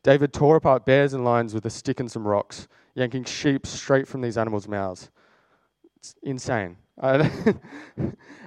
David 0.04 0.32
tore 0.34 0.56
apart 0.56 0.84
bears 0.84 1.14
and 1.14 1.24
lions 1.24 1.54
with 1.54 1.64
a 1.64 1.70
stick 1.70 1.98
and 1.98 2.10
some 2.10 2.28
rocks, 2.28 2.68
yanking 2.94 3.24
sheep 3.24 3.66
straight 3.66 4.06
from 4.06 4.20
these 4.20 4.38
animals' 4.38 4.68
mouths. 4.68 5.10
It's 5.96 6.14
insane. 6.22 6.76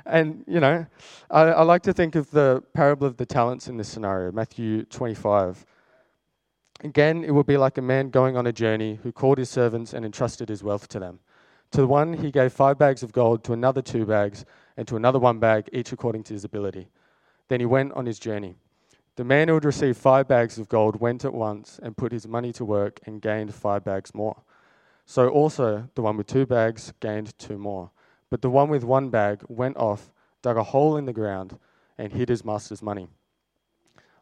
and, 0.05 0.45
you 0.47 0.59
know, 0.59 0.85
I, 1.29 1.41
I 1.41 1.63
like 1.63 1.81
to 1.83 1.93
think 1.93 2.15
of 2.15 2.29
the 2.31 2.63
parable 2.73 3.07
of 3.07 3.17
the 3.17 3.25
talents 3.25 3.67
in 3.67 3.75
this 3.75 3.89
scenario, 3.89 4.31
Matthew 4.31 4.83
25. 4.85 5.65
Again, 6.83 7.23
it 7.23 7.31
would 7.31 7.47
be 7.47 7.57
like 7.57 7.79
a 7.79 7.81
man 7.81 8.11
going 8.11 8.37
on 8.37 8.45
a 8.45 8.53
journey 8.53 8.99
who 9.01 9.11
called 9.11 9.39
his 9.39 9.49
servants 9.49 9.93
and 9.93 10.05
entrusted 10.05 10.47
his 10.47 10.63
wealth 10.63 10.87
to 10.89 10.99
them. 10.99 11.19
To 11.71 11.81
the 11.81 11.87
one, 11.87 12.13
he 12.13 12.31
gave 12.31 12.53
five 12.53 12.77
bags 12.77 13.01
of 13.01 13.11
gold, 13.11 13.43
to 13.45 13.53
another, 13.53 13.81
two 13.81 14.05
bags, 14.05 14.45
and 14.77 14.87
to 14.87 14.95
another, 14.95 15.19
one 15.19 15.39
bag, 15.39 15.69
each 15.73 15.91
according 15.91 16.23
to 16.25 16.33
his 16.33 16.45
ability. 16.45 16.87
Then 17.47 17.59
he 17.59 17.65
went 17.65 17.93
on 17.93 18.05
his 18.05 18.19
journey. 18.19 18.55
The 19.17 19.23
man 19.23 19.47
who 19.47 19.55
had 19.55 19.65
received 19.65 19.97
five 19.97 20.27
bags 20.27 20.59
of 20.59 20.69
gold 20.69 20.99
went 20.99 21.25
at 21.25 21.33
once 21.33 21.79
and 21.81 21.97
put 21.97 22.11
his 22.11 22.27
money 22.27 22.53
to 22.53 22.63
work 22.63 22.99
and 23.07 23.19
gained 23.19 23.51
five 23.51 23.83
bags 23.83 24.13
more. 24.13 24.43
So 25.07 25.27
also 25.27 25.89
the 25.95 26.03
one 26.03 26.17
with 26.17 26.27
two 26.27 26.45
bags 26.45 26.93
gained 26.99 27.35
two 27.39 27.57
more. 27.57 27.89
But 28.29 28.43
the 28.43 28.51
one 28.51 28.69
with 28.69 28.83
one 28.83 29.09
bag 29.09 29.41
went 29.47 29.75
off, 29.77 30.11
dug 30.43 30.55
a 30.55 30.61
hole 30.61 30.97
in 30.97 31.05
the 31.05 31.13
ground, 31.13 31.57
and 31.97 32.13
hid 32.13 32.29
his 32.29 32.45
master's 32.45 32.83
money. 32.83 33.07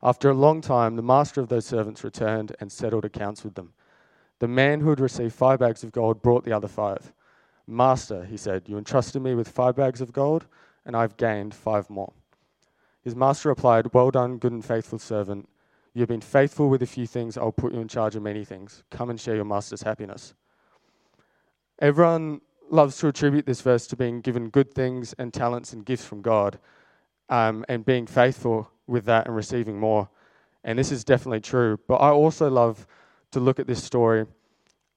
After 0.02 0.30
a 0.30 0.34
long 0.34 0.62
time, 0.62 0.96
the 0.96 1.02
master 1.02 1.42
of 1.42 1.50
those 1.50 1.66
servants 1.66 2.06
returned 2.06 2.56
and 2.62 2.72
settled 2.72 3.04
accounts 3.04 3.44
with 3.44 3.56
them. 3.56 3.74
The 4.40 4.48
man 4.48 4.80
who 4.80 4.92
had 4.92 5.02
received 5.02 5.34
five 5.34 5.60
bags 5.60 5.84
of 5.84 5.92
gold 5.92 6.22
brought 6.22 6.46
the 6.46 6.54
other 6.54 6.70
five. 6.70 7.12
Master, 7.68 8.24
he 8.24 8.38
said, 8.38 8.70
you 8.70 8.78
entrusted 8.78 9.22
me 9.22 9.36
with 9.36 9.50
five 9.50 9.76
bags 9.76 10.00
of 10.00 10.14
gold, 10.14 10.46
and 10.86 10.96
I've 10.96 11.18
gained 11.18 11.54
five 11.54 11.90
more. 11.90 12.14
His 13.06 13.16
master 13.16 13.50
replied, 13.50 13.94
Well 13.94 14.12
done, 14.12 14.38
good 14.40 14.52
and 14.52 14.66
faithful 14.66 15.00
servant. 15.00 15.48
You 15.94 16.02
have 16.02 16.10
been 16.10 16.22
faithful 16.22 16.70
with 16.70 16.82
a 16.82 16.88
few 16.88 17.08
things, 17.08 17.38
I'll 17.38 17.54
put 17.54 17.72
you 17.72 17.80
in 17.80 17.88
charge 17.88 18.16
of 18.16 18.24
many 18.24 18.44
things. 18.44 18.84
Come 18.90 19.10
and 19.10 19.22
share 19.22 19.36
your 19.36 19.46
master's 19.46 19.84
happiness. 19.84 20.34
Everyone 21.80 22.42
loves 22.70 22.98
to 22.98 23.08
attribute 23.08 23.46
this 23.46 23.62
verse 23.62 23.86
to 23.88 23.96
being 23.96 24.22
given 24.22 24.50
good 24.50 24.74
things 24.74 25.14
and 25.20 25.34
talents 25.34 25.72
and 25.72 25.86
gifts 25.86 26.04
from 26.04 26.22
God 26.22 26.58
um, 27.30 27.64
and 27.70 27.86
being 27.86 28.08
faithful 28.08 28.70
with 28.88 29.06
that 29.06 29.28
and 29.28 29.36
receiving 29.36 29.80
more. 29.80 30.10
And 30.64 30.78
this 30.80 30.92
is 30.92 31.04
definitely 31.04 31.42
true. 31.42 31.80
But 31.88 31.98
I 31.98 32.10
also 32.10 32.50
love 32.50 32.88
to 33.32 33.40
look 33.40 33.60
at 33.60 33.68
this 33.68 33.84
story 33.84 34.26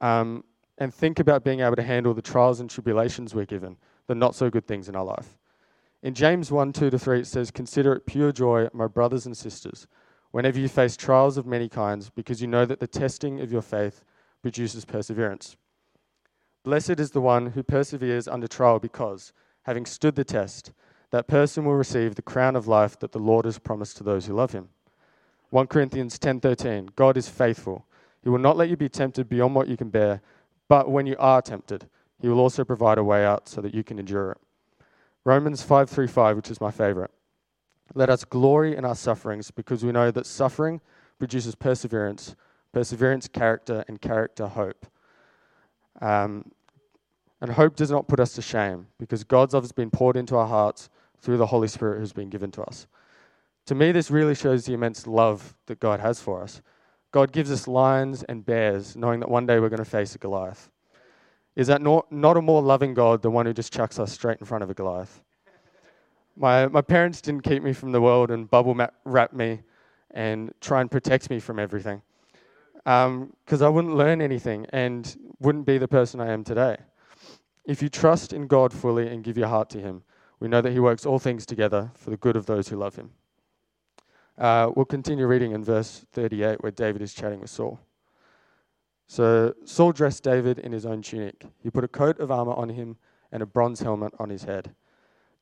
um, 0.00 0.45
and 0.79 0.93
think 0.95 1.21
about 1.21 1.45
being 1.45 1.61
able 1.61 1.77
to 1.77 1.83
handle 1.83 2.15
the 2.15 2.23
trials 2.23 2.61
and 2.61 2.71
tribulations 2.71 3.35
we're 3.35 3.45
given, 3.45 3.77
the 4.07 4.15
not 4.15 4.35
so 4.35 4.49
good 4.49 4.67
things 4.67 4.88
in 4.88 4.97
our 4.97 5.05
life. 5.05 5.37
In 6.00 6.14
James 6.14 6.52
1 6.52 6.73
2 6.73 6.90
to 6.90 6.99
3, 6.99 7.21
it 7.21 7.26
says, 7.26 7.50
Consider 7.50 7.93
it 7.93 8.07
pure 8.07 8.31
joy, 8.31 8.69
my 8.73 8.87
brothers 8.87 9.26
and 9.26 9.37
sisters, 9.37 9.88
whenever 10.31 10.61
you 10.61 10.69
face 10.69 10.97
trials 10.97 11.37
of 11.37 11.45
many 11.45 11.69
kinds, 11.69 12.11
because 12.11 12.40
you 12.40 12.47
know 12.47 12.64
that 12.64 12.78
the 12.78 12.87
testing 12.87 13.40
of 13.40 13.50
your 13.50 13.62
faith 13.62 14.05
produces 14.40 14.85
perseverance. 14.85 15.57
Blessed 16.62 17.00
is 17.00 17.11
the 17.11 17.21
one 17.21 17.47
who 17.47 17.64
perseveres 17.64 18.28
under 18.28 18.47
trial, 18.47 18.78
because, 18.78 19.33
having 19.64 19.85
stood 19.85 20.14
the 20.14 20.25
test, 20.25 20.73
that 21.11 21.26
person 21.26 21.64
will 21.64 21.75
receive 21.75 22.14
the 22.14 22.23
crown 22.23 22.55
of 22.55 22.69
life 22.69 22.97
that 23.00 23.11
the 23.11 23.19
Lord 23.19 23.45
has 23.45 23.59
promised 23.59 23.97
to 23.97 24.05
those 24.05 24.26
who 24.26 24.35
love 24.35 24.52
him. 24.52 24.69
1 25.50 25.67
Corinthians 25.67 26.17
10:13 26.19 26.90
God 26.95 27.17
is 27.17 27.28
faithful. 27.28 27.87
He 28.23 28.28
will 28.28 28.38
not 28.38 28.57
let 28.57 28.69
you 28.69 28.76
be 28.76 28.88
tempted 28.88 29.28
beyond 29.28 29.55
what 29.55 29.67
you 29.67 29.76
can 29.76 29.88
bear, 29.88 30.21
but 30.69 30.90
when 30.90 31.07
you 31.07 31.17
are 31.19 31.43
tempted, 31.43 31.88
he 32.21 32.28
will 32.28 32.38
also 32.38 32.64
provide 32.64 32.99
a 32.99 33.05
way 33.05 33.25
out 33.25 33.49
so 33.49 33.61
that 33.62 33.75
you 33.75 33.83
can 33.83 33.99
endure 33.99 34.33
it. 34.33 34.38
Romans 35.29 35.63
5:35, 35.63 36.37
which 36.37 36.51
is 36.51 36.59
my 36.59 36.71
favorite. 36.71 37.11
Let 37.95 38.09
us 38.09 38.25
glory 38.25 38.75
in 38.75 38.87
our 38.87 38.95
sufferings 38.95 39.51
because 39.51 39.85
we 39.85 39.93
know 39.93 40.11
that 40.11 40.25
suffering 40.25 40.81
produces 41.19 41.55
perseverance, 41.55 42.35
perseverance 42.73 43.29
character 43.29 43.85
and 43.89 44.01
character 44.01 44.47
hope. 44.47 44.87
Um, 46.01 46.51
and 47.43 47.53
hope 47.53 47.77
does 47.77 47.91
not 47.91 48.09
put 48.09 48.21
us 48.21 48.33
to 48.37 48.43
shame 48.43 48.87
because 48.99 49.23
God's 49.23 49.53
love 49.53 49.65
has 49.65 49.73
been 49.73 49.91
poured 49.91 50.17
into 50.17 50.35
our 50.35 50.47
hearts 50.47 50.89
through 51.19 51.37
the 51.37 51.49
Holy 51.49 51.69
Spirit 51.69 51.99
who's 51.99 52.15
been 52.15 52.31
given 52.31 52.51
to 52.53 52.63
us. 52.63 52.87
To 53.67 53.75
me, 53.75 53.93
this 53.93 54.11
really 54.11 54.35
shows 54.35 54.65
the 54.65 54.73
immense 54.73 55.07
love 55.07 55.55
that 55.67 55.79
God 55.79 56.01
has 56.01 56.23
for 56.23 56.43
us. 56.43 56.63
God 57.13 57.33
gives 57.33 57.51
us 57.51 57.69
lions 57.69 58.23
and 58.23 58.47
bears, 58.47 58.97
knowing 58.97 59.21
that 59.21 59.29
one 59.29 59.45
day 59.45 59.61
we're 59.61 59.69
going 59.69 59.77
to 59.77 59.85
face 59.85 60.15
a 60.15 60.19
Goliath. 60.19 60.71
Is 61.59 61.67
that 61.67 61.83
not, 61.83 62.11
not 62.12 62.37
a 62.37 62.41
more 62.41 62.62
loving 62.62 62.95
God, 62.95 63.21
the 63.21 63.31
one 63.31 63.45
who 63.45 63.53
just 63.53 63.73
chucks 63.73 63.99
us 63.99 64.12
straight 64.12 64.38
in 64.38 64.47
front 64.47 64.62
of 64.62 64.71
a 64.71 64.75
Goliath? 64.75 65.21
My, 66.37 66.69
my 66.69 66.81
parents 66.81 67.21
didn't 67.21 67.43
keep 67.43 67.65
me 67.65 67.73
from 67.73 67.91
the 67.91 68.00
world 68.00 68.31
and 68.31 68.49
bubble 68.49 68.77
wrap 69.05 69.33
me 69.33 69.62
and 70.12 70.53
try 70.61 70.81
and 70.81 70.88
protect 70.88 71.31
me 71.31 71.41
from 71.41 71.59
everything 71.59 72.00
because 72.85 73.07
um, 73.07 73.62
I 73.62 73.69
wouldn't 73.69 73.97
learn 73.97 74.23
anything 74.23 74.67
and 74.71 75.35
wouldn't 75.41 75.67
be 75.67 75.79
the 75.79 75.88
person 75.88 76.21
I 76.21 76.31
am 76.31 76.45
today. 76.45 76.77
If 77.65 77.83
you 77.83 77.88
trust 77.88 78.33
in 78.33 78.47
God 78.47 78.73
fully 78.73 79.09
and 79.09 79.25
give 79.25 79.37
your 79.37 79.49
heart 79.49 79.69
to 79.71 79.81
Him, 79.81 80.05
we 80.38 80.47
know 80.47 80.61
that 80.61 80.73
He 80.73 80.79
works 80.79 81.05
all 81.05 81.19
things 81.19 81.45
together 81.45 81.91
for 81.97 82.11
the 82.11 82.17
good 82.17 82.37
of 82.37 82.47
those 82.47 82.69
who 82.69 82.77
love 82.77 82.95
Him. 82.95 83.11
Uh, 84.38 84.71
we'll 84.77 84.85
continue 84.85 85.27
reading 85.27 85.50
in 85.50 85.65
verse 85.65 86.07
38 86.12 86.62
where 86.62 86.71
David 86.71 87.03
is 87.03 87.12
chatting 87.12 87.41
with 87.41 87.50
Saul. 87.50 87.81
So 89.09 89.55
Saul 89.65 89.93
dressed 89.93 90.23
David 90.23 90.59
in 90.59 90.71
his 90.71 90.85
own 90.85 91.00
tunic. 91.00 91.45
He 91.62 91.71
put 91.71 91.83
a 91.83 91.88
coat 91.88 92.21
of 92.21 92.31
armor 92.31 92.53
on 92.53 92.69
him 92.69 92.99
and 93.33 93.43
a 93.43 93.47
bronze 93.47 93.81
helmet 93.81 94.12
on 94.19 94.29
his 94.29 94.45
head. 94.45 94.75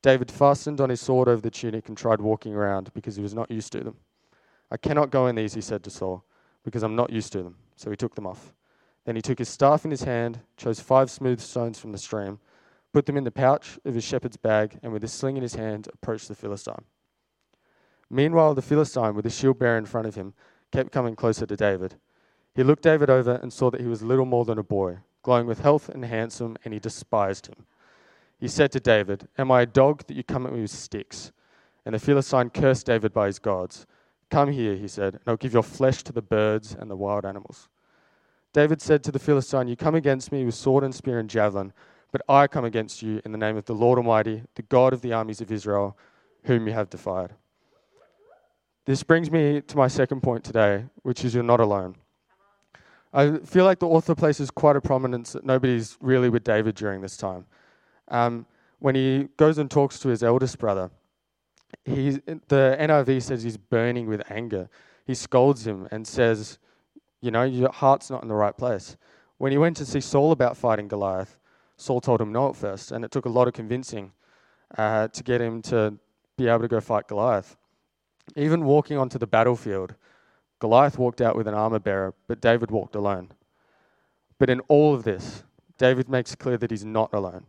David 0.01 0.31
fastened 0.31 0.79
on 0.79 0.89
his 0.89 1.01
sword 1.01 1.27
over 1.27 1.41
the 1.41 1.51
tunic 1.51 1.89
and 1.89 1.97
tried 1.97 2.21
walking 2.21 2.55
around 2.55 2.93
because 2.93 3.17
he 3.17 3.21
was 3.21 3.33
not 3.33 3.51
used 3.51 3.73
to 3.73 3.83
them. 3.83 3.97
I 4.71 4.77
cannot 4.77 5.11
go 5.11 5.27
in 5.27 5.35
these, 5.35 5.53
he 5.53 5.61
said 5.61 5.83
to 5.83 5.89
Saul, 5.89 6.23
because 6.63 6.81
I'm 6.81 6.95
not 6.95 7.11
used 7.11 7.33
to 7.33 7.43
them. 7.43 7.55
So 7.75 7.89
he 7.89 7.97
took 7.97 8.15
them 8.15 8.25
off. 8.25 8.53
Then 9.05 9.15
he 9.15 9.21
took 9.21 9.39
his 9.39 9.49
staff 9.49 9.83
in 9.85 9.91
his 9.91 10.03
hand, 10.03 10.39
chose 10.55 10.79
five 10.79 11.11
smooth 11.11 11.39
stones 11.39 11.77
from 11.77 11.91
the 11.91 11.97
stream, 11.97 12.39
put 12.93 13.05
them 13.05 13.17
in 13.17 13.23
the 13.23 13.31
pouch 13.31 13.79
of 13.85 13.95
his 13.95 14.03
shepherd's 14.03 14.37
bag, 14.37 14.79
and 14.81 14.93
with 14.93 15.03
a 15.03 15.07
sling 15.07 15.35
in 15.37 15.43
his 15.43 15.55
hand, 15.55 15.87
approached 15.93 16.27
the 16.29 16.35
Philistine. 16.35 16.83
Meanwhile, 18.09 18.55
the 18.55 18.61
Philistine, 18.61 19.13
with 19.15 19.25
his 19.25 19.37
shield 19.37 19.59
bearer 19.59 19.77
in 19.77 19.85
front 19.85 20.07
of 20.07 20.15
him, 20.15 20.33
kept 20.71 20.91
coming 20.91 21.15
closer 21.15 21.45
to 21.45 21.55
David. 21.55 21.95
He 22.57 22.63
looked 22.63 22.81
David 22.81 23.11
over 23.11 23.35
and 23.35 23.53
saw 23.53 23.69
that 23.69 23.81
he 23.81 23.85
was 23.85 24.01
little 24.01 24.25
more 24.25 24.43
than 24.43 24.57
a 24.57 24.63
boy, 24.63 24.97
glowing 25.21 25.45
with 25.45 25.59
health 25.59 25.89
and 25.89 26.03
handsome, 26.03 26.57
and 26.65 26.73
he 26.73 26.79
despised 26.79 27.45
him. 27.45 27.67
He 28.39 28.47
said 28.47 28.71
to 28.71 28.79
David, 28.79 29.27
Am 29.37 29.51
I 29.51 29.61
a 29.61 29.67
dog 29.67 30.07
that 30.07 30.17
you 30.17 30.23
come 30.23 30.47
at 30.47 30.53
me 30.53 30.61
with 30.61 30.71
sticks? 30.71 31.31
And 31.85 31.93
the 31.93 31.99
Philistine 31.99 32.49
cursed 32.49 32.87
David 32.87 33.13
by 33.13 33.27
his 33.27 33.37
gods. 33.37 33.85
Come 34.31 34.51
here, 34.51 34.73
he 34.73 34.87
said, 34.87 35.13
and 35.13 35.21
I'll 35.27 35.37
give 35.37 35.53
your 35.53 35.61
flesh 35.61 36.01
to 36.05 36.11
the 36.11 36.23
birds 36.23 36.73
and 36.73 36.89
the 36.89 36.95
wild 36.95 37.27
animals. 37.27 37.69
David 38.53 38.81
said 38.81 39.03
to 39.03 39.11
the 39.11 39.19
Philistine, 39.19 39.67
You 39.67 39.75
come 39.75 39.93
against 39.93 40.31
me 40.31 40.43
with 40.43 40.55
sword 40.55 40.83
and 40.83 40.95
spear 40.95 41.19
and 41.19 41.29
javelin, 41.29 41.73
but 42.11 42.23
I 42.27 42.47
come 42.47 42.65
against 42.65 43.03
you 43.03 43.21
in 43.23 43.31
the 43.31 43.37
name 43.37 43.55
of 43.55 43.65
the 43.65 43.75
Lord 43.75 43.99
Almighty, 43.99 44.41
the 44.55 44.63
God 44.63 44.93
of 44.93 45.01
the 45.01 45.13
armies 45.13 45.41
of 45.41 45.51
Israel, 45.51 45.95
whom 46.45 46.65
you 46.65 46.73
have 46.73 46.89
defied. 46.89 47.35
This 48.85 49.03
brings 49.03 49.29
me 49.29 49.61
to 49.61 49.77
my 49.77 49.87
second 49.87 50.21
point 50.21 50.43
today, 50.43 50.85
which 51.03 51.23
is 51.23 51.35
you're 51.35 51.43
not 51.43 51.59
alone. 51.59 51.97
I 53.13 53.37
feel 53.39 53.65
like 53.65 53.79
the 53.79 53.87
author 53.87 54.15
places 54.15 54.51
quite 54.51 54.75
a 54.75 54.81
prominence 54.81 55.33
that 55.33 55.45
nobody's 55.45 55.97
really 56.01 56.29
with 56.29 56.43
David 56.43 56.75
during 56.75 57.01
this 57.01 57.17
time. 57.17 57.45
Um, 58.09 58.45
when 58.79 58.95
he 58.95 59.29
goes 59.37 59.57
and 59.57 59.71
talks 59.71 59.99
to 59.99 60.09
his 60.09 60.23
eldest 60.23 60.59
brother, 60.59 60.91
he, 61.85 62.11
the 62.47 62.77
NIV 62.79 63.23
says 63.23 63.43
he's 63.43 63.57
burning 63.57 64.07
with 64.07 64.29
anger. 64.29 64.69
He 65.05 65.15
scolds 65.15 65.65
him 65.65 65.87
and 65.91 66.05
says, 66.05 66.59
You 67.21 67.31
know, 67.31 67.43
your 67.43 67.71
heart's 67.71 68.09
not 68.09 68.21
in 68.21 68.29
the 68.29 68.35
right 68.35 68.55
place. 68.55 68.97
When 69.37 69.51
he 69.51 69.57
went 69.57 69.77
to 69.77 69.85
see 69.85 70.01
Saul 70.01 70.31
about 70.31 70.57
fighting 70.57 70.87
Goliath, 70.87 71.37
Saul 71.77 72.01
told 72.01 72.19
him 72.19 72.31
no 72.31 72.49
at 72.49 72.55
first, 72.55 72.91
and 72.91 73.05
it 73.05 73.11
took 73.11 73.25
a 73.25 73.29
lot 73.29 73.47
of 73.47 73.53
convincing 73.53 74.11
uh, 74.77 75.07
to 75.09 75.23
get 75.23 75.41
him 75.41 75.61
to 75.63 75.93
be 76.37 76.47
able 76.47 76.61
to 76.61 76.67
go 76.67 76.81
fight 76.81 77.07
Goliath. 77.07 77.55
Even 78.35 78.65
walking 78.65 78.97
onto 78.97 79.17
the 79.17 79.27
battlefield, 79.27 79.95
Goliath 80.59 80.97
walked 80.97 81.21
out 81.21 81.35
with 81.35 81.47
an 81.47 81.53
armor 81.53 81.79
bearer, 81.79 82.13
but 82.27 82.41
David 82.41 82.71
walked 82.71 82.95
alone. 82.95 83.29
But 84.39 84.49
in 84.49 84.59
all 84.61 84.93
of 84.93 85.03
this, 85.03 85.43
David 85.77 86.09
makes 86.09 86.35
clear 86.35 86.57
that 86.57 86.71
he's 86.71 86.85
not 86.85 87.13
alone. 87.13 87.45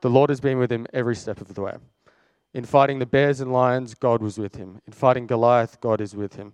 The 0.00 0.10
Lord 0.10 0.30
has 0.30 0.40
been 0.40 0.58
with 0.58 0.70
him 0.70 0.86
every 0.92 1.16
step 1.16 1.40
of 1.40 1.54
the 1.54 1.62
way. 1.62 1.76
In 2.54 2.64
fighting 2.64 2.98
the 2.98 3.06
bears 3.06 3.40
and 3.40 3.52
lions, 3.52 3.94
God 3.94 4.22
was 4.22 4.38
with 4.38 4.56
him. 4.56 4.80
In 4.86 4.92
fighting 4.92 5.26
Goliath, 5.26 5.80
God 5.80 6.00
is 6.00 6.14
with 6.14 6.34
him. 6.34 6.52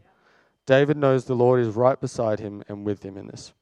David 0.66 0.96
knows 0.96 1.24
the 1.24 1.34
Lord 1.34 1.60
is 1.60 1.74
right 1.74 2.00
beside 2.00 2.40
him 2.40 2.62
and 2.68 2.84
with 2.84 3.02
him 3.02 3.16
in 3.16 3.26
this. 3.26 3.52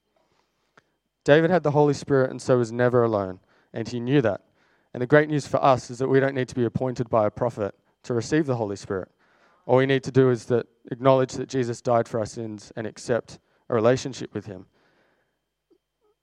David 1.25 1.51
had 1.51 1.63
the 1.63 1.73
Holy 1.73 1.95
Spirit 1.95 2.31
and 2.31 2.41
so 2.41 2.59
was 2.59 2.73
never 2.73 3.03
alone, 3.03 3.41
and 3.73 3.89
he 3.89 4.01
knew 4.01 4.21
that. 4.23 4.41
And 4.95 5.01
the 5.01 5.07
great 5.07 5.29
news 5.29 5.47
for 5.47 5.63
us 5.63 5.91
is 5.91 5.99
that 5.99 6.09
we 6.09 6.21
don't 6.21 6.35
need 6.35 6.49
to 6.49 6.55
be 6.55 6.65
appointed 6.65 7.09
by 7.09 7.27
a 7.27 7.31
prophet 7.31 7.75
to 8.05 8.15
receive 8.15 8.47
the 8.47 8.57
Holy 8.57 8.77
Spirit. 8.77 9.09
All 9.67 9.77
we 9.77 9.87
need 9.87 10.03
to 10.05 10.11
do 10.11 10.31
is 10.31 10.47
that 10.47 10.67
acknowledge 10.91 11.33
that 11.35 11.49
Jesus 11.49 11.81
died 11.81 12.09
for 12.09 12.19
our 12.21 12.27
sins 12.27 12.73
and 12.77 12.87
accept 12.87 13.39
a 13.69 13.75
relationship 13.75 14.35
with 14.35 14.47
him. 14.47 14.67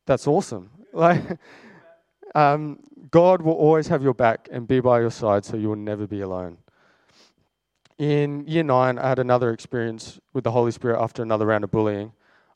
That's 0.06 0.28
awesome. 0.28 0.72
Like 0.92 1.38
um, 2.34 2.80
God 3.12 3.44
will 3.44 3.54
always 3.54 3.88
have 3.90 4.02
your 4.02 4.16
back 4.16 4.50
and 4.52 4.68
be 4.68 4.80
by 4.80 5.02
your 5.02 5.12
side 5.12 5.46
so 5.46 5.56
you 5.56 5.70
will 5.70 5.76
never 5.76 6.08
be 6.08 6.22
alone. 6.22 6.58
In 8.00 8.44
year 8.48 8.64
nine, 8.64 8.98
I 8.98 9.10
had 9.10 9.20
another 9.20 9.52
experience 9.52 10.20
with 10.34 10.44
the 10.46 10.52
Holy 10.52 10.72
Spirit 10.72 11.00
after 11.00 11.22
another 11.22 11.46
round 11.46 11.64
of 11.64 11.70
bullying. 11.70 12.14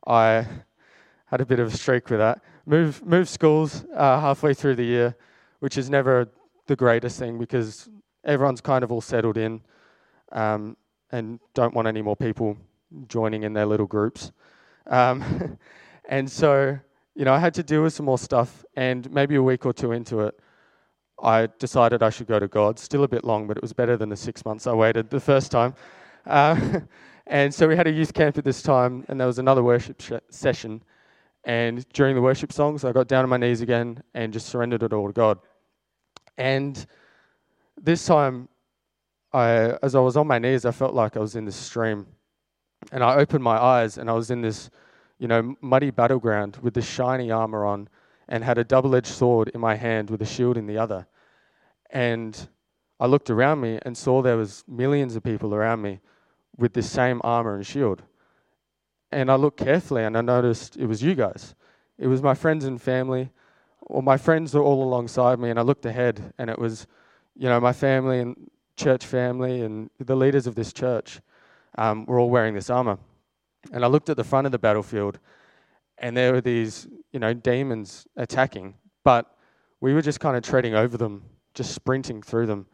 I 0.07 0.47
had 1.27 1.41
a 1.41 1.45
bit 1.45 1.59
of 1.59 1.71
a 1.71 1.77
streak 1.77 2.09
with 2.09 2.17
that. 2.19 2.41
Moved, 2.65 3.05
moved 3.05 3.29
schools 3.29 3.85
uh, 3.95 4.19
halfway 4.19 4.55
through 4.55 4.75
the 4.75 4.83
year, 4.83 5.15
which 5.59 5.77
is 5.77 5.91
never 5.91 6.29
the 6.65 6.75
greatest 6.75 7.19
thing 7.19 7.37
because 7.37 7.87
everyone's 8.25 8.61
kind 8.61 8.83
of 8.83 8.91
all 8.91 9.01
settled 9.01 9.37
in 9.37 9.61
um, 10.33 10.75
and 11.11 11.39
don't 11.53 11.73
want 11.73 11.87
any 11.87 12.01
more 12.01 12.15
people 12.15 12.57
joining 13.07 13.43
in 13.43 13.53
their 13.53 13.65
little 13.65 13.87
groups. 13.87 14.31
Um, 14.87 15.57
and 16.09 16.29
so 16.29 16.79
you 17.15 17.25
know, 17.25 17.33
I 17.33 17.39
had 17.39 17.53
to 17.55 17.63
deal 17.63 17.83
with 17.83 17.93
some 17.93 18.07
more 18.07 18.17
stuff, 18.17 18.65
and 18.75 19.09
maybe 19.11 19.35
a 19.35 19.43
week 19.43 19.65
or 19.65 19.73
two 19.73 19.91
into 19.91 20.21
it, 20.21 20.39
I 21.21 21.47
decided 21.59 22.01
I 22.01 22.09
should 22.09 22.27
go 22.27 22.39
to 22.39 22.47
God. 22.47 22.79
Still 22.79 23.03
a 23.03 23.07
bit 23.07 23.23
long, 23.23 23.47
but 23.47 23.55
it 23.55 23.61
was 23.61 23.71
better 23.71 23.97
than 23.97 24.09
the 24.09 24.15
six 24.15 24.43
months 24.45 24.65
I 24.65 24.73
waited 24.73 25.09
the 25.09 25.19
first 25.19 25.51
time. 25.51 25.75
Uh, 26.25 26.79
and 27.27 27.53
so 27.53 27.67
we 27.67 27.75
had 27.75 27.87
a 27.87 27.91
youth 27.91 28.13
camp 28.13 28.37
at 28.37 28.43
this 28.43 28.61
time, 28.61 29.05
and 29.07 29.19
there 29.19 29.27
was 29.27 29.39
another 29.39 29.61
worship 29.61 30.01
sh- 30.01 30.13
session. 30.29 30.81
And 31.45 31.87
during 31.89 32.15
the 32.15 32.21
worship 32.21 32.51
songs, 32.51 32.83
I 32.83 32.91
got 32.91 33.07
down 33.07 33.23
on 33.23 33.29
my 33.29 33.37
knees 33.37 33.61
again 33.61 34.01
and 34.13 34.33
just 34.33 34.47
surrendered 34.47 34.81
it 34.81 34.91
all 34.93 35.07
to 35.07 35.13
God. 35.13 35.39
And 36.37 36.83
this 37.79 38.05
time, 38.05 38.47
I, 39.33 39.77
as 39.81 39.95
I 39.95 39.99
was 39.99 40.15
on 40.17 40.27
my 40.27 40.39
knees, 40.39 40.65
I 40.65 40.71
felt 40.71 40.93
like 40.93 41.17
I 41.17 41.19
was 41.19 41.35
in 41.35 41.45
this 41.45 41.55
stream. 41.55 42.05
And 42.91 43.03
I 43.03 43.15
opened 43.15 43.43
my 43.43 43.57
eyes, 43.57 43.97
and 43.97 44.09
I 44.09 44.13
was 44.13 44.29
in 44.29 44.41
this 44.41 44.69
you 45.23 45.29
know, 45.29 45.55
muddy 45.61 45.89
battleground 45.89 46.57
with 46.61 46.73
this 46.73 46.85
shiny 46.85 47.31
armor 47.31 47.65
on 47.65 47.87
and 48.27 48.43
had 48.43 48.57
a 48.57 48.63
double 48.65 48.93
edged 48.93 49.07
sword 49.07 49.49
in 49.53 49.61
my 49.61 49.75
hand 49.75 50.09
with 50.09 50.21
a 50.21 50.25
shield 50.25 50.57
in 50.57 50.67
the 50.67 50.77
other. 50.77 51.07
And 51.89 52.49
I 52.99 53.05
looked 53.05 53.29
around 53.29 53.61
me 53.61 53.79
and 53.83 53.97
saw 53.97 54.21
there 54.21 54.35
was 54.35 54.65
millions 54.67 55.15
of 55.15 55.23
people 55.23 55.55
around 55.55 55.81
me 55.81 56.01
with 56.57 56.73
this 56.73 56.91
same 56.91 57.21
armor 57.23 57.55
and 57.55 57.65
shield. 57.65 58.03
And 59.13 59.31
I 59.31 59.35
looked 59.35 59.59
carefully 59.59 60.03
and 60.03 60.17
I 60.17 60.21
noticed 60.21 60.75
it 60.75 60.87
was 60.87 61.01
you 61.01 61.15
guys. 61.15 61.55
It 61.97 62.07
was 62.07 62.21
my 62.21 62.33
friends 62.33 62.65
and 62.65 62.81
family, 62.81 63.29
or 63.81 64.03
my 64.03 64.17
friends 64.17 64.53
were 64.53 64.63
all 64.63 64.83
alongside 64.83 65.39
me. 65.39 65.51
And 65.51 65.57
I 65.57 65.61
looked 65.61 65.85
ahead 65.85 66.33
and 66.37 66.49
it 66.49 66.59
was, 66.59 66.85
you 67.35 67.47
know, 67.47 67.61
my 67.61 67.71
family 67.73 68.19
and 68.19 68.49
church 68.75 69.05
family 69.05 69.61
and 69.61 69.89
the 69.99 70.15
leaders 70.15 70.47
of 70.47 70.55
this 70.55 70.73
church 70.73 71.19
um, 71.77 72.05
were 72.05 72.19
all 72.19 72.29
wearing 72.29 72.53
this 72.53 72.69
armor. 72.69 72.97
And 73.71 73.83
I 73.83 73.87
looked 73.87 74.09
at 74.09 74.17
the 74.17 74.23
front 74.23 74.45
of 74.45 74.51
the 74.51 74.59
battlefield, 74.59 75.19
and 75.97 76.17
there 76.17 76.33
were 76.33 76.41
these, 76.41 76.87
you 77.11 77.19
know, 77.19 77.33
demons 77.33 78.07
attacking, 78.17 78.75
but 79.03 79.37
we 79.79 79.93
were 79.93 80.01
just 80.01 80.19
kind 80.19 80.35
of 80.35 80.43
treading 80.43 80.75
over 80.75 80.97
them, 80.97 81.23
just 81.53 81.73
sprinting 81.73 82.21
through 82.21 82.47
them. 82.47 82.67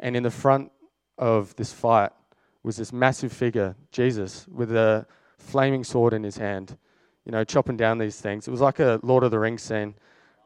And 0.00 0.16
in 0.16 0.22
the 0.22 0.30
front 0.30 0.72
of 1.18 1.54
this 1.56 1.72
fight 1.72 2.12
was 2.62 2.76
this 2.76 2.92
massive 2.92 3.32
figure, 3.32 3.76
Jesus, 3.90 4.46
with 4.48 4.74
a 4.74 5.06
flaming 5.38 5.84
sword 5.84 6.12
in 6.14 6.22
his 6.22 6.36
hand, 6.36 6.76
you 7.24 7.32
know, 7.32 7.44
chopping 7.44 7.76
down 7.76 7.98
these 7.98 8.20
things. 8.20 8.48
It 8.48 8.50
was 8.50 8.60
like 8.60 8.80
a 8.80 9.00
Lord 9.02 9.24
of 9.24 9.30
the 9.30 9.38
Rings 9.38 9.62
scene 9.62 9.94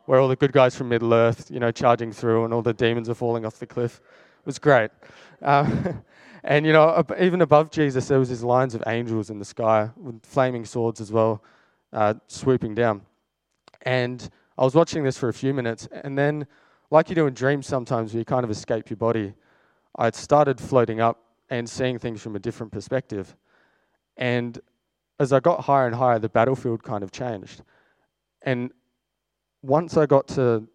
where 0.06 0.20
all 0.20 0.28
the 0.28 0.37
good 0.37 0.52
guys 0.52 0.74
from 0.74 0.88
Middle 0.88 1.12
Earth, 1.12 1.50
you 1.50 1.61
know, 1.61 1.70
charging 1.70 2.12
through 2.12 2.44
and 2.44 2.54
all 2.54 2.62
the 2.62 2.72
demons 2.72 3.09
are 3.09 3.14
falling 3.14 3.44
off 3.44 3.59
the 3.59 3.66
cliff. 3.66 4.00
Was 4.46 4.59
great. 4.59 4.90
Um, 5.42 6.02
And, 6.48 6.64
you 6.64 6.72
know, 6.72 7.04
even 7.18 7.42
above 7.42 7.72
Jesus, 7.72 8.06
there 8.06 8.20
was 8.20 8.28
these 8.28 8.44
lines 8.44 8.76
of 8.76 8.82
angels 8.87 9.30
in 9.30 9.40
the 9.40 9.44
sky 9.44 9.90
with 9.96 10.24
flaming 10.24 10.64
swords 10.64 11.00
as 11.00 11.11
well, 11.11 11.42
uh, 11.92 12.14
swooping 12.28 12.76
down. 12.76 13.02
And 13.82 14.30
I 14.56 14.62
was 14.62 14.72
watching 14.72 15.02
this 15.02 15.18
for 15.18 15.28
a 15.28 15.32
few 15.32 15.52
minutes, 15.52 15.88
and 15.90 16.16
then, 16.16 16.46
like 16.92 17.09
you 17.09 17.16
do 17.16 17.26
in 17.26 17.35
dreams 17.35 17.66
sometimes, 17.66 18.12
where 18.12 18.20
you 18.20 18.24
kind 18.24 18.44
of 18.44 18.50
escape 18.50 18.88
your 18.88 18.96
body, 18.96 19.35
I 19.98 20.12
started 20.12 20.61
floating 20.61 21.00
up 21.00 21.20
and 21.50 21.68
seeing 21.68 21.98
things 21.98 22.22
from 22.22 22.37
a 22.37 22.38
different 22.38 22.70
perspective. 22.70 23.35
And 24.16 24.61
as 25.18 25.32
I 25.32 25.40
got 25.40 25.62
higher 25.62 25.87
and 25.87 25.96
higher, 25.96 26.20
the 26.20 26.28
battlefield 26.28 26.85
kind 26.85 27.02
of 27.02 27.11
changed. 27.11 27.62
And 28.42 28.70
once 29.62 29.96
I 29.96 30.06
got 30.06 30.28
to 30.28 30.68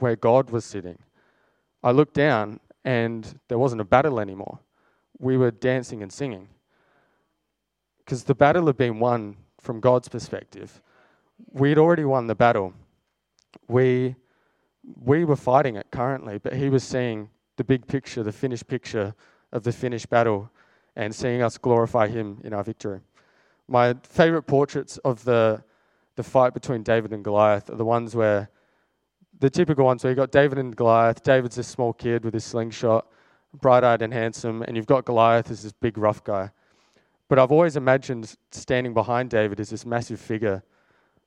where 0.00 0.16
God 0.16 0.50
was 0.50 0.64
sitting, 0.64 0.98
I 1.84 1.92
looked 1.92 2.14
down 2.14 2.58
and 2.86 3.38
there 3.48 3.58
wasn't 3.58 3.82
a 3.82 3.84
battle 3.84 4.18
anymore 4.18 4.60
we 5.18 5.36
were 5.36 5.50
dancing 5.50 6.02
and 6.02 6.12
singing. 6.12 6.48
Because 7.98 8.24
the 8.24 8.34
battle 8.34 8.66
had 8.66 8.76
been 8.76 8.98
won 8.98 9.36
from 9.60 9.80
God's 9.80 10.08
perspective. 10.08 10.80
We'd 11.52 11.78
already 11.78 12.04
won 12.04 12.26
the 12.26 12.34
battle. 12.34 12.74
We, 13.68 14.14
we 15.02 15.24
were 15.24 15.36
fighting 15.36 15.76
it 15.76 15.88
currently, 15.90 16.38
but 16.38 16.54
He 16.54 16.68
was 16.68 16.84
seeing 16.84 17.30
the 17.56 17.64
big 17.64 17.86
picture, 17.86 18.22
the 18.22 18.32
finished 18.32 18.68
picture 18.68 19.14
of 19.52 19.62
the 19.62 19.72
finished 19.72 20.08
battle, 20.08 20.50
and 20.94 21.14
seeing 21.14 21.42
us 21.42 21.58
glorify 21.58 22.08
Him 22.08 22.40
in 22.44 22.52
our 22.52 22.62
victory. 22.62 23.00
My 23.68 23.94
favorite 24.02 24.44
portraits 24.44 24.98
of 24.98 25.24
the, 25.24 25.64
the 26.14 26.22
fight 26.22 26.54
between 26.54 26.82
David 26.82 27.12
and 27.12 27.24
Goliath 27.24 27.68
are 27.70 27.76
the 27.76 27.84
ones 27.84 28.14
where 28.14 28.50
the 29.40 29.50
typical 29.50 29.84
ones 29.84 30.02
where 30.02 30.10
you've 30.10 30.18
got 30.18 30.32
David 30.32 30.58
and 30.58 30.74
Goliath. 30.74 31.22
David's 31.22 31.56
this 31.56 31.68
small 31.68 31.92
kid 31.92 32.24
with 32.24 32.34
his 32.34 32.44
slingshot 32.44 33.06
bright 33.60 33.84
eyed 33.84 34.02
and 34.02 34.12
handsome, 34.12 34.62
and 34.62 34.76
you've 34.76 34.86
got 34.86 35.04
Goliath 35.04 35.50
as 35.50 35.62
this 35.62 35.72
big, 35.72 35.98
rough 35.98 36.22
guy. 36.24 36.50
But 37.28 37.38
I've 37.38 37.52
always 37.52 37.76
imagined 37.76 38.36
standing 38.50 38.94
behind 38.94 39.30
David 39.30 39.58
as 39.60 39.70
this 39.70 39.84
massive 39.84 40.20
figure 40.20 40.62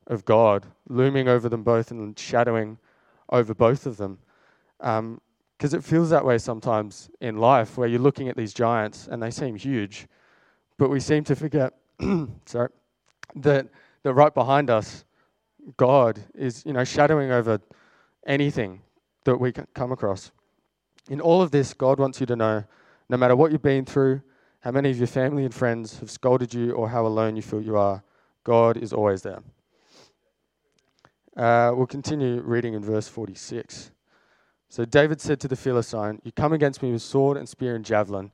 of 0.07 0.25
God, 0.25 0.65
looming 0.87 1.27
over 1.27 1.49
them 1.49 1.63
both 1.63 1.91
and 1.91 2.17
shadowing 2.17 2.77
over 3.29 3.53
both 3.53 3.85
of 3.85 3.97
them. 3.97 4.17
Because 4.79 4.99
um, 4.99 5.79
it 5.79 5.83
feels 5.83 6.09
that 6.09 6.23
way 6.23 6.37
sometimes 6.37 7.09
in 7.19 7.37
life, 7.37 7.77
where 7.77 7.87
you're 7.87 7.99
looking 7.99 8.29
at 8.29 8.37
these 8.37 8.53
giants 8.53 9.07
and 9.11 9.21
they 9.21 9.31
seem 9.31 9.55
huge, 9.55 10.07
but 10.77 10.89
we 10.89 10.99
seem 10.99 11.23
to 11.25 11.35
forget, 11.35 11.73
sorry, 12.45 12.69
that, 13.35 13.67
that 14.03 14.13
right 14.13 14.33
behind 14.33 14.69
us, 14.69 15.03
God 15.77 16.19
is, 16.33 16.63
you 16.65 16.73
know, 16.73 16.85
shadowing 16.85 17.31
over 17.31 17.59
anything 18.27 18.81
that 19.25 19.37
we 19.37 19.51
come 19.51 19.91
across. 19.91 20.31
In 21.09 21.21
all 21.21 21.41
of 21.41 21.51
this, 21.51 21.73
God 21.73 21.99
wants 21.99 22.19
you 22.19 22.25
to 22.27 22.35
know 22.35 22.63
no 23.09 23.17
matter 23.17 23.35
what 23.35 23.51
you've 23.51 23.61
been 23.61 23.85
through, 23.85 24.21
how 24.61 24.71
many 24.71 24.91
of 24.91 24.97
your 24.97 25.07
family 25.07 25.45
and 25.45 25.53
friends 25.53 25.99
have 25.99 26.11
scolded 26.11 26.53
you, 26.53 26.73
or 26.73 26.89
how 26.89 27.07
alone 27.07 27.35
you 27.35 27.41
feel 27.41 27.61
you 27.61 27.77
are, 27.77 28.03
God 28.43 28.77
is 28.77 28.93
always 28.93 29.21
there. 29.23 29.41
Uh, 31.37 31.71
we'll 31.75 31.87
continue 31.87 32.41
reading 32.41 32.73
in 32.75 32.83
verse 32.83 33.07
46. 33.07 33.91
So 34.69 34.85
David 34.85 35.21
said 35.21 35.39
to 35.41 35.47
the 35.47 35.55
Philistine, 35.55 36.21
You 36.23 36.31
come 36.31 36.53
against 36.53 36.83
me 36.83 36.91
with 36.91 37.01
sword 37.01 37.37
and 37.37 37.49
spear 37.49 37.75
and 37.75 37.85
javelin, 37.85 38.31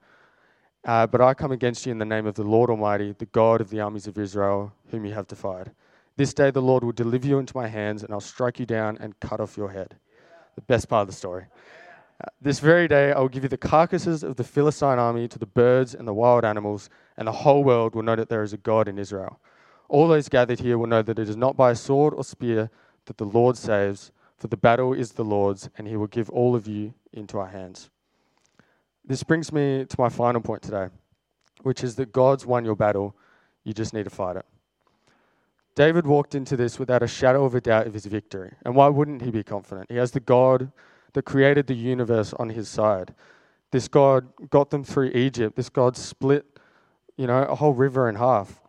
Uh, 0.86 1.08
but 1.08 1.21
I 1.21 1.34
come 1.34 1.52
against 1.52 1.86
you 1.86 1.91
in 1.91 2.00
the 2.00 2.06
name 2.06 2.28
of 2.28 2.36
the 2.36 2.43
Lord 2.43 2.69
Almighty, 2.69 3.13
the 3.17 3.26
God 3.28 3.62
of 3.62 3.69
the 3.69 3.80
armies 3.82 4.08
of 4.08 4.17
Israel, 4.17 4.74
whom 4.91 5.06
you 5.06 5.13
have 5.13 5.28
defied. 5.28 5.71
This 6.17 6.34
day 6.34 6.49
the 6.49 6.62
Lord 6.62 6.84
will 6.84 6.93
deliver 6.93 7.28
you 7.28 7.39
into 7.39 7.58
my 7.58 7.67
hands, 7.67 8.01
and 8.04 8.13
I'll 8.13 8.21
strike 8.21 8.60
you 8.60 8.65
down 8.65 8.97
and 9.01 9.19
cut 9.19 9.41
off 9.41 9.58
your 9.58 9.71
head. 9.71 9.97
The 10.56 10.62
best 10.62 10.88
part 10.88 11.01
of 11.01 11.08
the 11.08 11.13
story. 11.13 11.45
Uh, 12.23 12.30
this 12.39 12.60
very 12.60 12.88
day 12.88 13.12
I 13.12 13.19
will 13.19 13.28
give 13.28 13.43
you 13.43 13.49
the 13.49 13.58
carcasses 13.58 14.23
of 14.23 14.38
the 14.38 14.43
Philistine 14.45 14.97
army 14.97 15.28
to 15.28 15.38
the 15.38 15.45
birds 15.45 15.93
and 15.93 16.08
the 16.08 16.13
wild 16.13 16.45
animals, 16.45 16.89
and 17.17 17.28
the 17.28 17.34
whole 17.34 17.65
world 17.65 17.95
will 17.95 18.04
know 18.04 18.15
that 18.15 18.30
there 18.30 18.43
is 18.43 18.54
a 18.54 18.58
God 18.58 18.88
in 18.88 18.97
Israel. 18.97 19.41
All 19.89 20.08
those 20.08 20.30
gathered 20.30 20.62
here 20.62 20.78
will 20.78 20.88
know 20.88 21.01
that 21.01 21.19
it 21.19 21.28
is 21.28 21.36
not 21.36 21.58
by 21.58 21.71
a 21.71 21.75
sword 21.75 22.13
or 22.13 22.23
spear 22.23 22.69
that 23.08 23.17
the 23.17 23.25
Lord 23.25 23.58
saves, 23.58 24.13
for 24.38 24.47
the 24.47 24.58
battle 24.58 24.93
is 24.93 25.12
the 25.12 25.25
Lord's, 25.25 25.69
and 25.78 25.86
he 25.86 25.97
will 25.97 26.08
give 26.08 26.30
all 26.30 26.56
of 26.56 26.65
you 26.65 26.93
into 27.12 27.38
our 27.38 27.47
hands. 27.47 27.89
This 29.04 29.23
brings 29.23 29.51
me 29.51 29.86
to 29.86 29.95
my 29.99 30.10
final 30.10 30.39
point 30.39 30.62
today, 30.62 30.88
which 31.63 31.84
is 31.84 31.95
that 31.95 32.13
God's 32.13 32.45
won 32.45 32.63
your 32.63 32.75
battle, 32.75 33.15
you 33.65 33.73
just 33.73 33.93
need 33.93 34.06
to 34.06 34.10
fight 34.10 34.38
it. 34.38 34.45
David 35.75 36.07
walked 36.07 36.35
into 36.35 36.55
this 36.55 36.79
without 36.79 37.03
a 37.03 37.07
shadow 37.07 37.43
of 37.43 37.53
a 37.53 37.61
doubt 37.61 37.85
of 37.85 37.93
his 37.93 38.05
victory. 38.05 38.53
And 38.65 38.75
why 38.75 38.88
wouldn't 38.88 39.21
he 39.21 39.29
be 39.29 39.43
confident? 39.43 39.88
He 39.89 39.97
has 39.97 40.11
the 40.11 40.21
God 40.21 40.71
that 41.13 41.23
created 41.23 41.67
the 41.67 41.75
universe 41.75 42.33
on 42.33 42.49
his 42.49 42.69
side. 42.69 43.13
This 43.71 43.88
God 43.89 44.27
got 44.49 44.69
them 44.69 44.83
through 44.83 45.09
Egypt. 45.09 45.57
This 45.57 45.69
God 45.69 45.97
split, 45.97 46.45
you 47.17 47.27
know, 47.27 47.43
a 47.43 47.55
whole 47.55 47.73
river 47.73 48.07
in 48.07 48.15
half. 48.15 48.61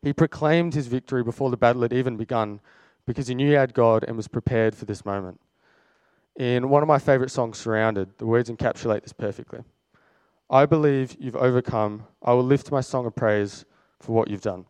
He 0.00 0.12
proclaimed 0.12 0.74
his 0.74 0.86
victory 0.86 1.24
before 1.24 1.50
the 1.50 1.56
battle 1.56 1.82
had 1.82 1.92
even 1.92 2.16
begun 2.16 2.60
because 3.04 3.26
he 3.26 3.34
knew 3.34 3.48
he 3.48 3.54
had 3.54 3.74
God 3.74 4.04
and 4.06 4.16
was 4.16 4.28
prepared 4.28 4.76
for 4.76 4.84
this 4.84 5.04
moment. 5.04 5.40
In 6.36 6.68
one 6.68 6.82
of 6.82 6.88
my 6.88 6.98
favorite 6.98 7.30
songs, 7.30 7.58
Surrounded, 7.58 8.18
the 8.18 8.26
words 8.26 8.48
encapsulate 8.48 9.02
this 9.02 9.12
perfectly. 9.12 9.60
I 10.48 10.66
believe 10.66 11.16
you've 11.18 11.36
overcome. 11.36 12.06
I 12.22 12.32
will 12.32 12.44
lift 12.44 12.70
my 12.70 12.80
song 12.80 13.06
of 13.06 13.14
praise 13.14 13.64
for 14.00 14.12
what 14.12 14.28
you've 14.28 14.40
done. 14.40 14.66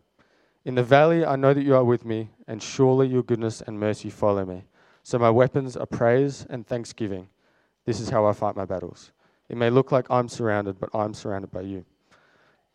In 0.65 0.75
the 0.75 0.83
valley, 0.83 1.25
I 1.25 1.35
know 1.35 1.53
that 1.53 1.63
you 1.63 1.75
are 1.75 1.83
with 1.83 2.05
me, 2.05 2.29
and 2.47 2.63
surely 2.63 3.07
your 3.07 3.23
goodness 3.23 3.61
and 3.61 3.79
mercy 3.79 4.09
follow 4.09 4.45
me. 4.45 4.63
So 5.03 5.19
my 5.19 5.29
weapons 5.29 5.75
are 5.75 5.85
praise 5.85 6.45
and 6.49 6.65
thanksgiving. 6.65 7.27
This 7.85 7.99
is 7.99 8.09
how 8.09 8.25
I 8.25 8.31
fight 8.31 8.55
my 8.55 8.63
battles. 8.63 9.11
It 9.49 9.57
may 9.57 9.69
look 9.69 9.91
like 9.91 10.09
I'm 10.09 10.29
surrounded, 10.29 10.79
but 10.79 10.89
I'm 10.93 11.13
surrounded 11.13 11.51
by 11.51 11.61
you. 11.61 11.85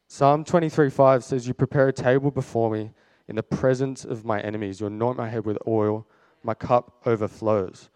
Psalm 0.07 0.45
23:5 0.45 1.23
says, 1.23 1.49
You 1.49 1.55
prepare 1.55 1.89
a 1.89 1.93
table 1.93 2.31
before 2.31 2.71
me 2.71 2.91
in 3.27 3.37
the 3.37 3.43
presence 3.43 4.05
of 4.05 4.25
my 4.25 4.41
enemies. 4.41 4.81
You 4.81 4.87
anoint 4.87 5.17
my 5.17 5.29
head 5.29 5.47
with 5.47 5.59
oil, 5.67 6.07
my 6.43 6.55
cup 6.55 7.01
overflows. 7.07 7.89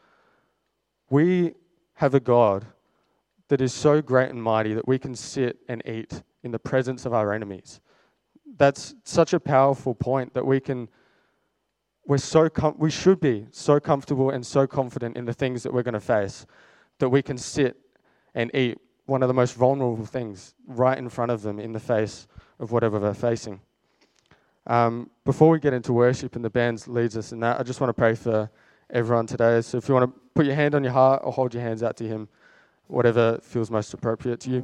We 1.10 1.54
have 1.94 2.14
a 2.14 2.20
God 2.20 2.66
that 3.48 3.60
is 3.60 3.74
so 3.74 4.00
great 4.00 4.30
and 4.30 4.42
mighty 4.42 4.72
that 4.72 4.88
we 4.88 4.98
can 4.98 5.14
sit 5.14 5.58
and 5.68 5.82
eat 5.86 6.22
in 6.42 6.50
the 6.50 6.58
presence 6.58 7.04
of 7.04 7.12
our 7.12 7.32
enemies. 7.32 7.80
That's 8.56 8.94
such 9.04 9.32
a 9.32 9.40
powerful 9.40 9.94
point 9.94 10.34
that 10.34 10.46
we 10.46 10.60
can 10.60 10.88
we're 12.06 12.18
so 12.18 12.48
com- 12.48 12.74
we 12.78 12.90
should 12.90 13.20
be 13.20 13.46
so 13.50 13.78
comfortable 13.78 14.30
and 14.30 14.44
so 14.44 14.66
confident 14.66 15.16
in 15.16 15.24
the 15.24 15.32
things 15.32 15.62
that 15.62 15.72
we're 15.72 15.82
going 15.84 15.94
to 15.94 16.00
face 16.00 16.46
that 16.98 17.08
we 17.08 17.22
can 17.22 17.38
sit 17.38 17.76
and 18.34 18.54
eat 18.54 18.78
one 19.06 19.22
of 19.22 19.28
the 19.28 19.34
most 19.34 19.54
vulnerable 19.54 20.04
things 20.06 20.54
right 20.66 20.98
in 20.98 21.08
front 21.08 21.30
of 21.30 21.42
them 21.42 21.58
in 21.58 21.72
the 21.72 21.80
face 21.80 22.26
of 22.58 22.72
whatever 22.72 22.98
they're 22.98 23.14
facing. 23.14 23.60
Um, 24.66 25.10
before 25.24 25.50
we 25.50 25.58
get 25.58 25.72
into 25.72 25.92
worship 25.92 26.36
and 26.36 26.44
the 26.44 26.50
band 26.50 26.86
leads 26.86 27.16
us 27.16 27.32
in 27.32 27.40
that, 27.40 27.58
I 27.58 27.62
just 27.62 27.80
want 27.80 27.88
to 27.88 27.94
pray 27.94 28.14
for 28.14 28.50
everyone 28.90 29.26
today. 29.26 29.60
So 29.60 29.78
if 29.78 29.88
you 29.88 29.94
want 29.94 30.12
to 30.12 30.20
put 30.34 30.46
your 30.46 30.54
hand 30.54 30.74
on 30.74 30.84
your 30.84 30.92
heart 30.92 31.22
or 31.24 31.32
hold 31.32 31.52
your 31.52 31.62
hands 31.62 31.82
out 31.82 31.96
to 31.96 32.04
Him, 32.06 32.28
whatever 32.86 33.38
feels 33.42 33.70
most 33.70 33.92
appropriate 33.94 34.38
to 34.40 34.50
you. 34.50 34.60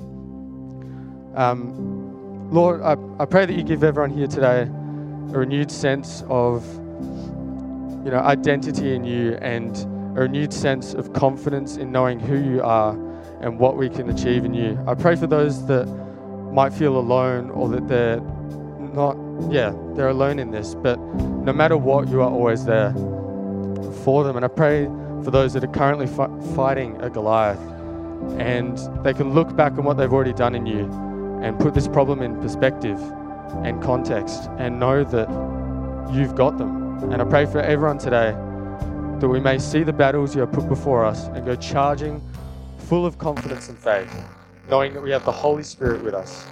Um, 1.34 1.97
Lord, 2.50 2.80
I, 2.80 2.96
I 3.20 3.26
pray 3.26 3.44
that 3.44 3.52
you 3.52 3.62
give 3.62 3.84
everyone 3.84 4.10
here 4.10 4.26
today 4.26 4.62
a 4.62 5.38
renewed 5.38 5.70
sense 5.70 6.24
of 6.30 6.64
you 8.02 8.10
know, 8.10 8.20
identity 8.24 8.94
in 8.94 9.04
you 9.04 9.34
and 9.42 9.76
a 10.16 10.22
renewed 10.22 10.54
sense 10.54 10.94
of 10.94 11.12
confidence 11.12 11.76
in 11.76 11.92
knowing 11.92 12.18
who 12.18 12.38
you 12.38 12.62
are 12.62 12.92
and 13.42 13.58
what 13.58 13.76
we 13.76 13.90
can 13.90 14.08
achieve 14.08 14.46
in 14.46 14.54
you. 14.54 14.82
I 14.86 14.94
pray 14.94 15.14
for 15.14 15.26
those 15.26 15.66
that 15.66 15.84
might 16.50 16.72
feel 16.72 16.96
alone 16.96 17.50
or 17.50 17.68
that 17.68 17.86
they're 17.86 18.20
not, 18.94 19.18
yeah, 19.52 19.74
they're 19.94 20.08
alone 20.08 20.38
in 20.38 20.50
this, 20.50 20.74
but 20.74 20.98
no 20.98 21.52
matter 21.52 21.76
what, 21.76 22.08
you 22.08 22.22
are 22.22 22.30
always 22.30 22.64
there 22.64 22.94
for 24.04 24.24
them. 24.24 24.36
And 24.36 24.44
I 24.46 24.48
pray 24.48 24.86
for 25.22 25.30
those 25.30 25.52
that 25.52 25.64
are 25.64 25.68
currently 25.72 26.06
fi- 26.06 26.30
fighting 26.56 26.98
a 27.02 27.10
Goliath 27.10 27.60
and 28.38 28.78
they 29.04 29.12
can 29.12 29.34
look 29.34 29.54
back 29.54 29.72
on 29.72 29.84
what 29.84 29.98
they've 29.98 30.12
already 30.12 30.32
done 30.32 30.54
in 30.54 30.64
you 30.64 31.07
and 31.42 31.58
put 31.58 31.74
this 31.74 31.88
problem 31.88 32.22
in 32.22 32.40
perspective 32.40 33.00
and 33.64 33.82
context 33.82 34.48
and 34.58 34.78
know 34.78 35.04
that 35.04 35.28
you've 36.12 36.34
got 36.34 36.58
them. 36.58 37.02
And 37.12 37.22
I 37.22 37.24
pray 37.24 37.46
for 37.46 37.60
everyone 37.60 37.98
today 37.98 38.32
that 39.20 39.28
we 39.28 39.40
may 39.40 39.58
see 39.58 39.82
the 39.82 39.92
battles 39.92 40.34
you 40.34 40.40
have 40.40 40.52
put 40.52 40.68
before 40.68 41.04
us 41.04 41.26
and 41.28 41.44
go 41.44 41.56
charging 41.56 42.22
full 42.78 43.04
of 43.04 43.18
confidence 43.18 43.68
and 43.68 43.78
faith, 43.78 44.10
knowing 44.68 44.94
that 44.94 45.02
we 45.02 45.10
have 45.10 45.24
the 45.24 45.32
Holy 45.32 45.62
Spirit 45.62 46.02
with 46.02 46.14
us. 46.14 46.46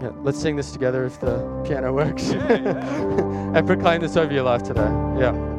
Yeah, 0.00 0.10
let's 0.22 0.40
sing 0.40 0.56
this 0.56 0.72
together 0.72 1.04
if 1.04 1.20
the 1.20 1.38
piano 1.64 1.92
works. 1.92 2.32
Yeah, 2.32 2.60
yeah. 2.60 3.52
and 3.56 3.66
proclaim 3.66 4.00
this 4.00 4.16
over 4.16 4.32
your 4.32 4.42
life 4.42 4.62
today. 4.62 4.90
Yeah. 5.18 5.51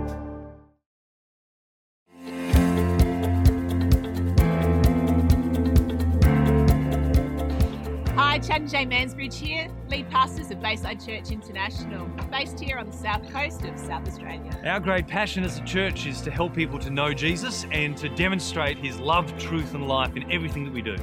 Hi, 8.54 8.60
Chad 8.60 8.62
and 8.62 8.72
Jay 8.72 8.86
Mansbridge 8.86 9.34
here, 9.34 9.68
lead 9.90 10.08
pastors 10.12 10.52
of 10.52 10.62
Bayside 10.62 11.04
Church 11.04 11.32
International, 11.32 12.06
based 12.30 12.60
here 12.60 12.78
on 12.78 12.86
the 12.86 12.96
south 12.96 13.28
coast 13.34 13.64
of 13.64 13.80
South 13.80 14.08
Australia. 14.08 14.62
Our 14.64 14.80
great 14.80 15.08
passion 15.08 15.44
as 15.44 15.58
a 15.58 15.64
church 15.64 16.06
is 16.06 16.22
to 16.22 16.30
help 16.30 16.54
people 16.54 16.78
to 16.78 16.92
know 16.92 17.16
Jesus 17.16 17.66
and 17.72 17.98
to 17.98 18.10
demonstrate 18.10 18.78
his 18.78 19.00
love, 19.00 19.36
truth, 19.40 19.74
and 19.74 19.88
life 19.88 20.16
in 20.16 20.32
everything 20.32 20.66
that 20.66 20.72
we 20.72 20.84
do. 20.84 20.96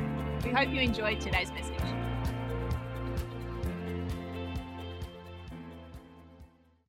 We 0.45 0.53
hope 0.53 0.73
you 0.73 0.81
enjoyed 0.81 1.21
today's 1.21 1.51
message. 1.51 1.80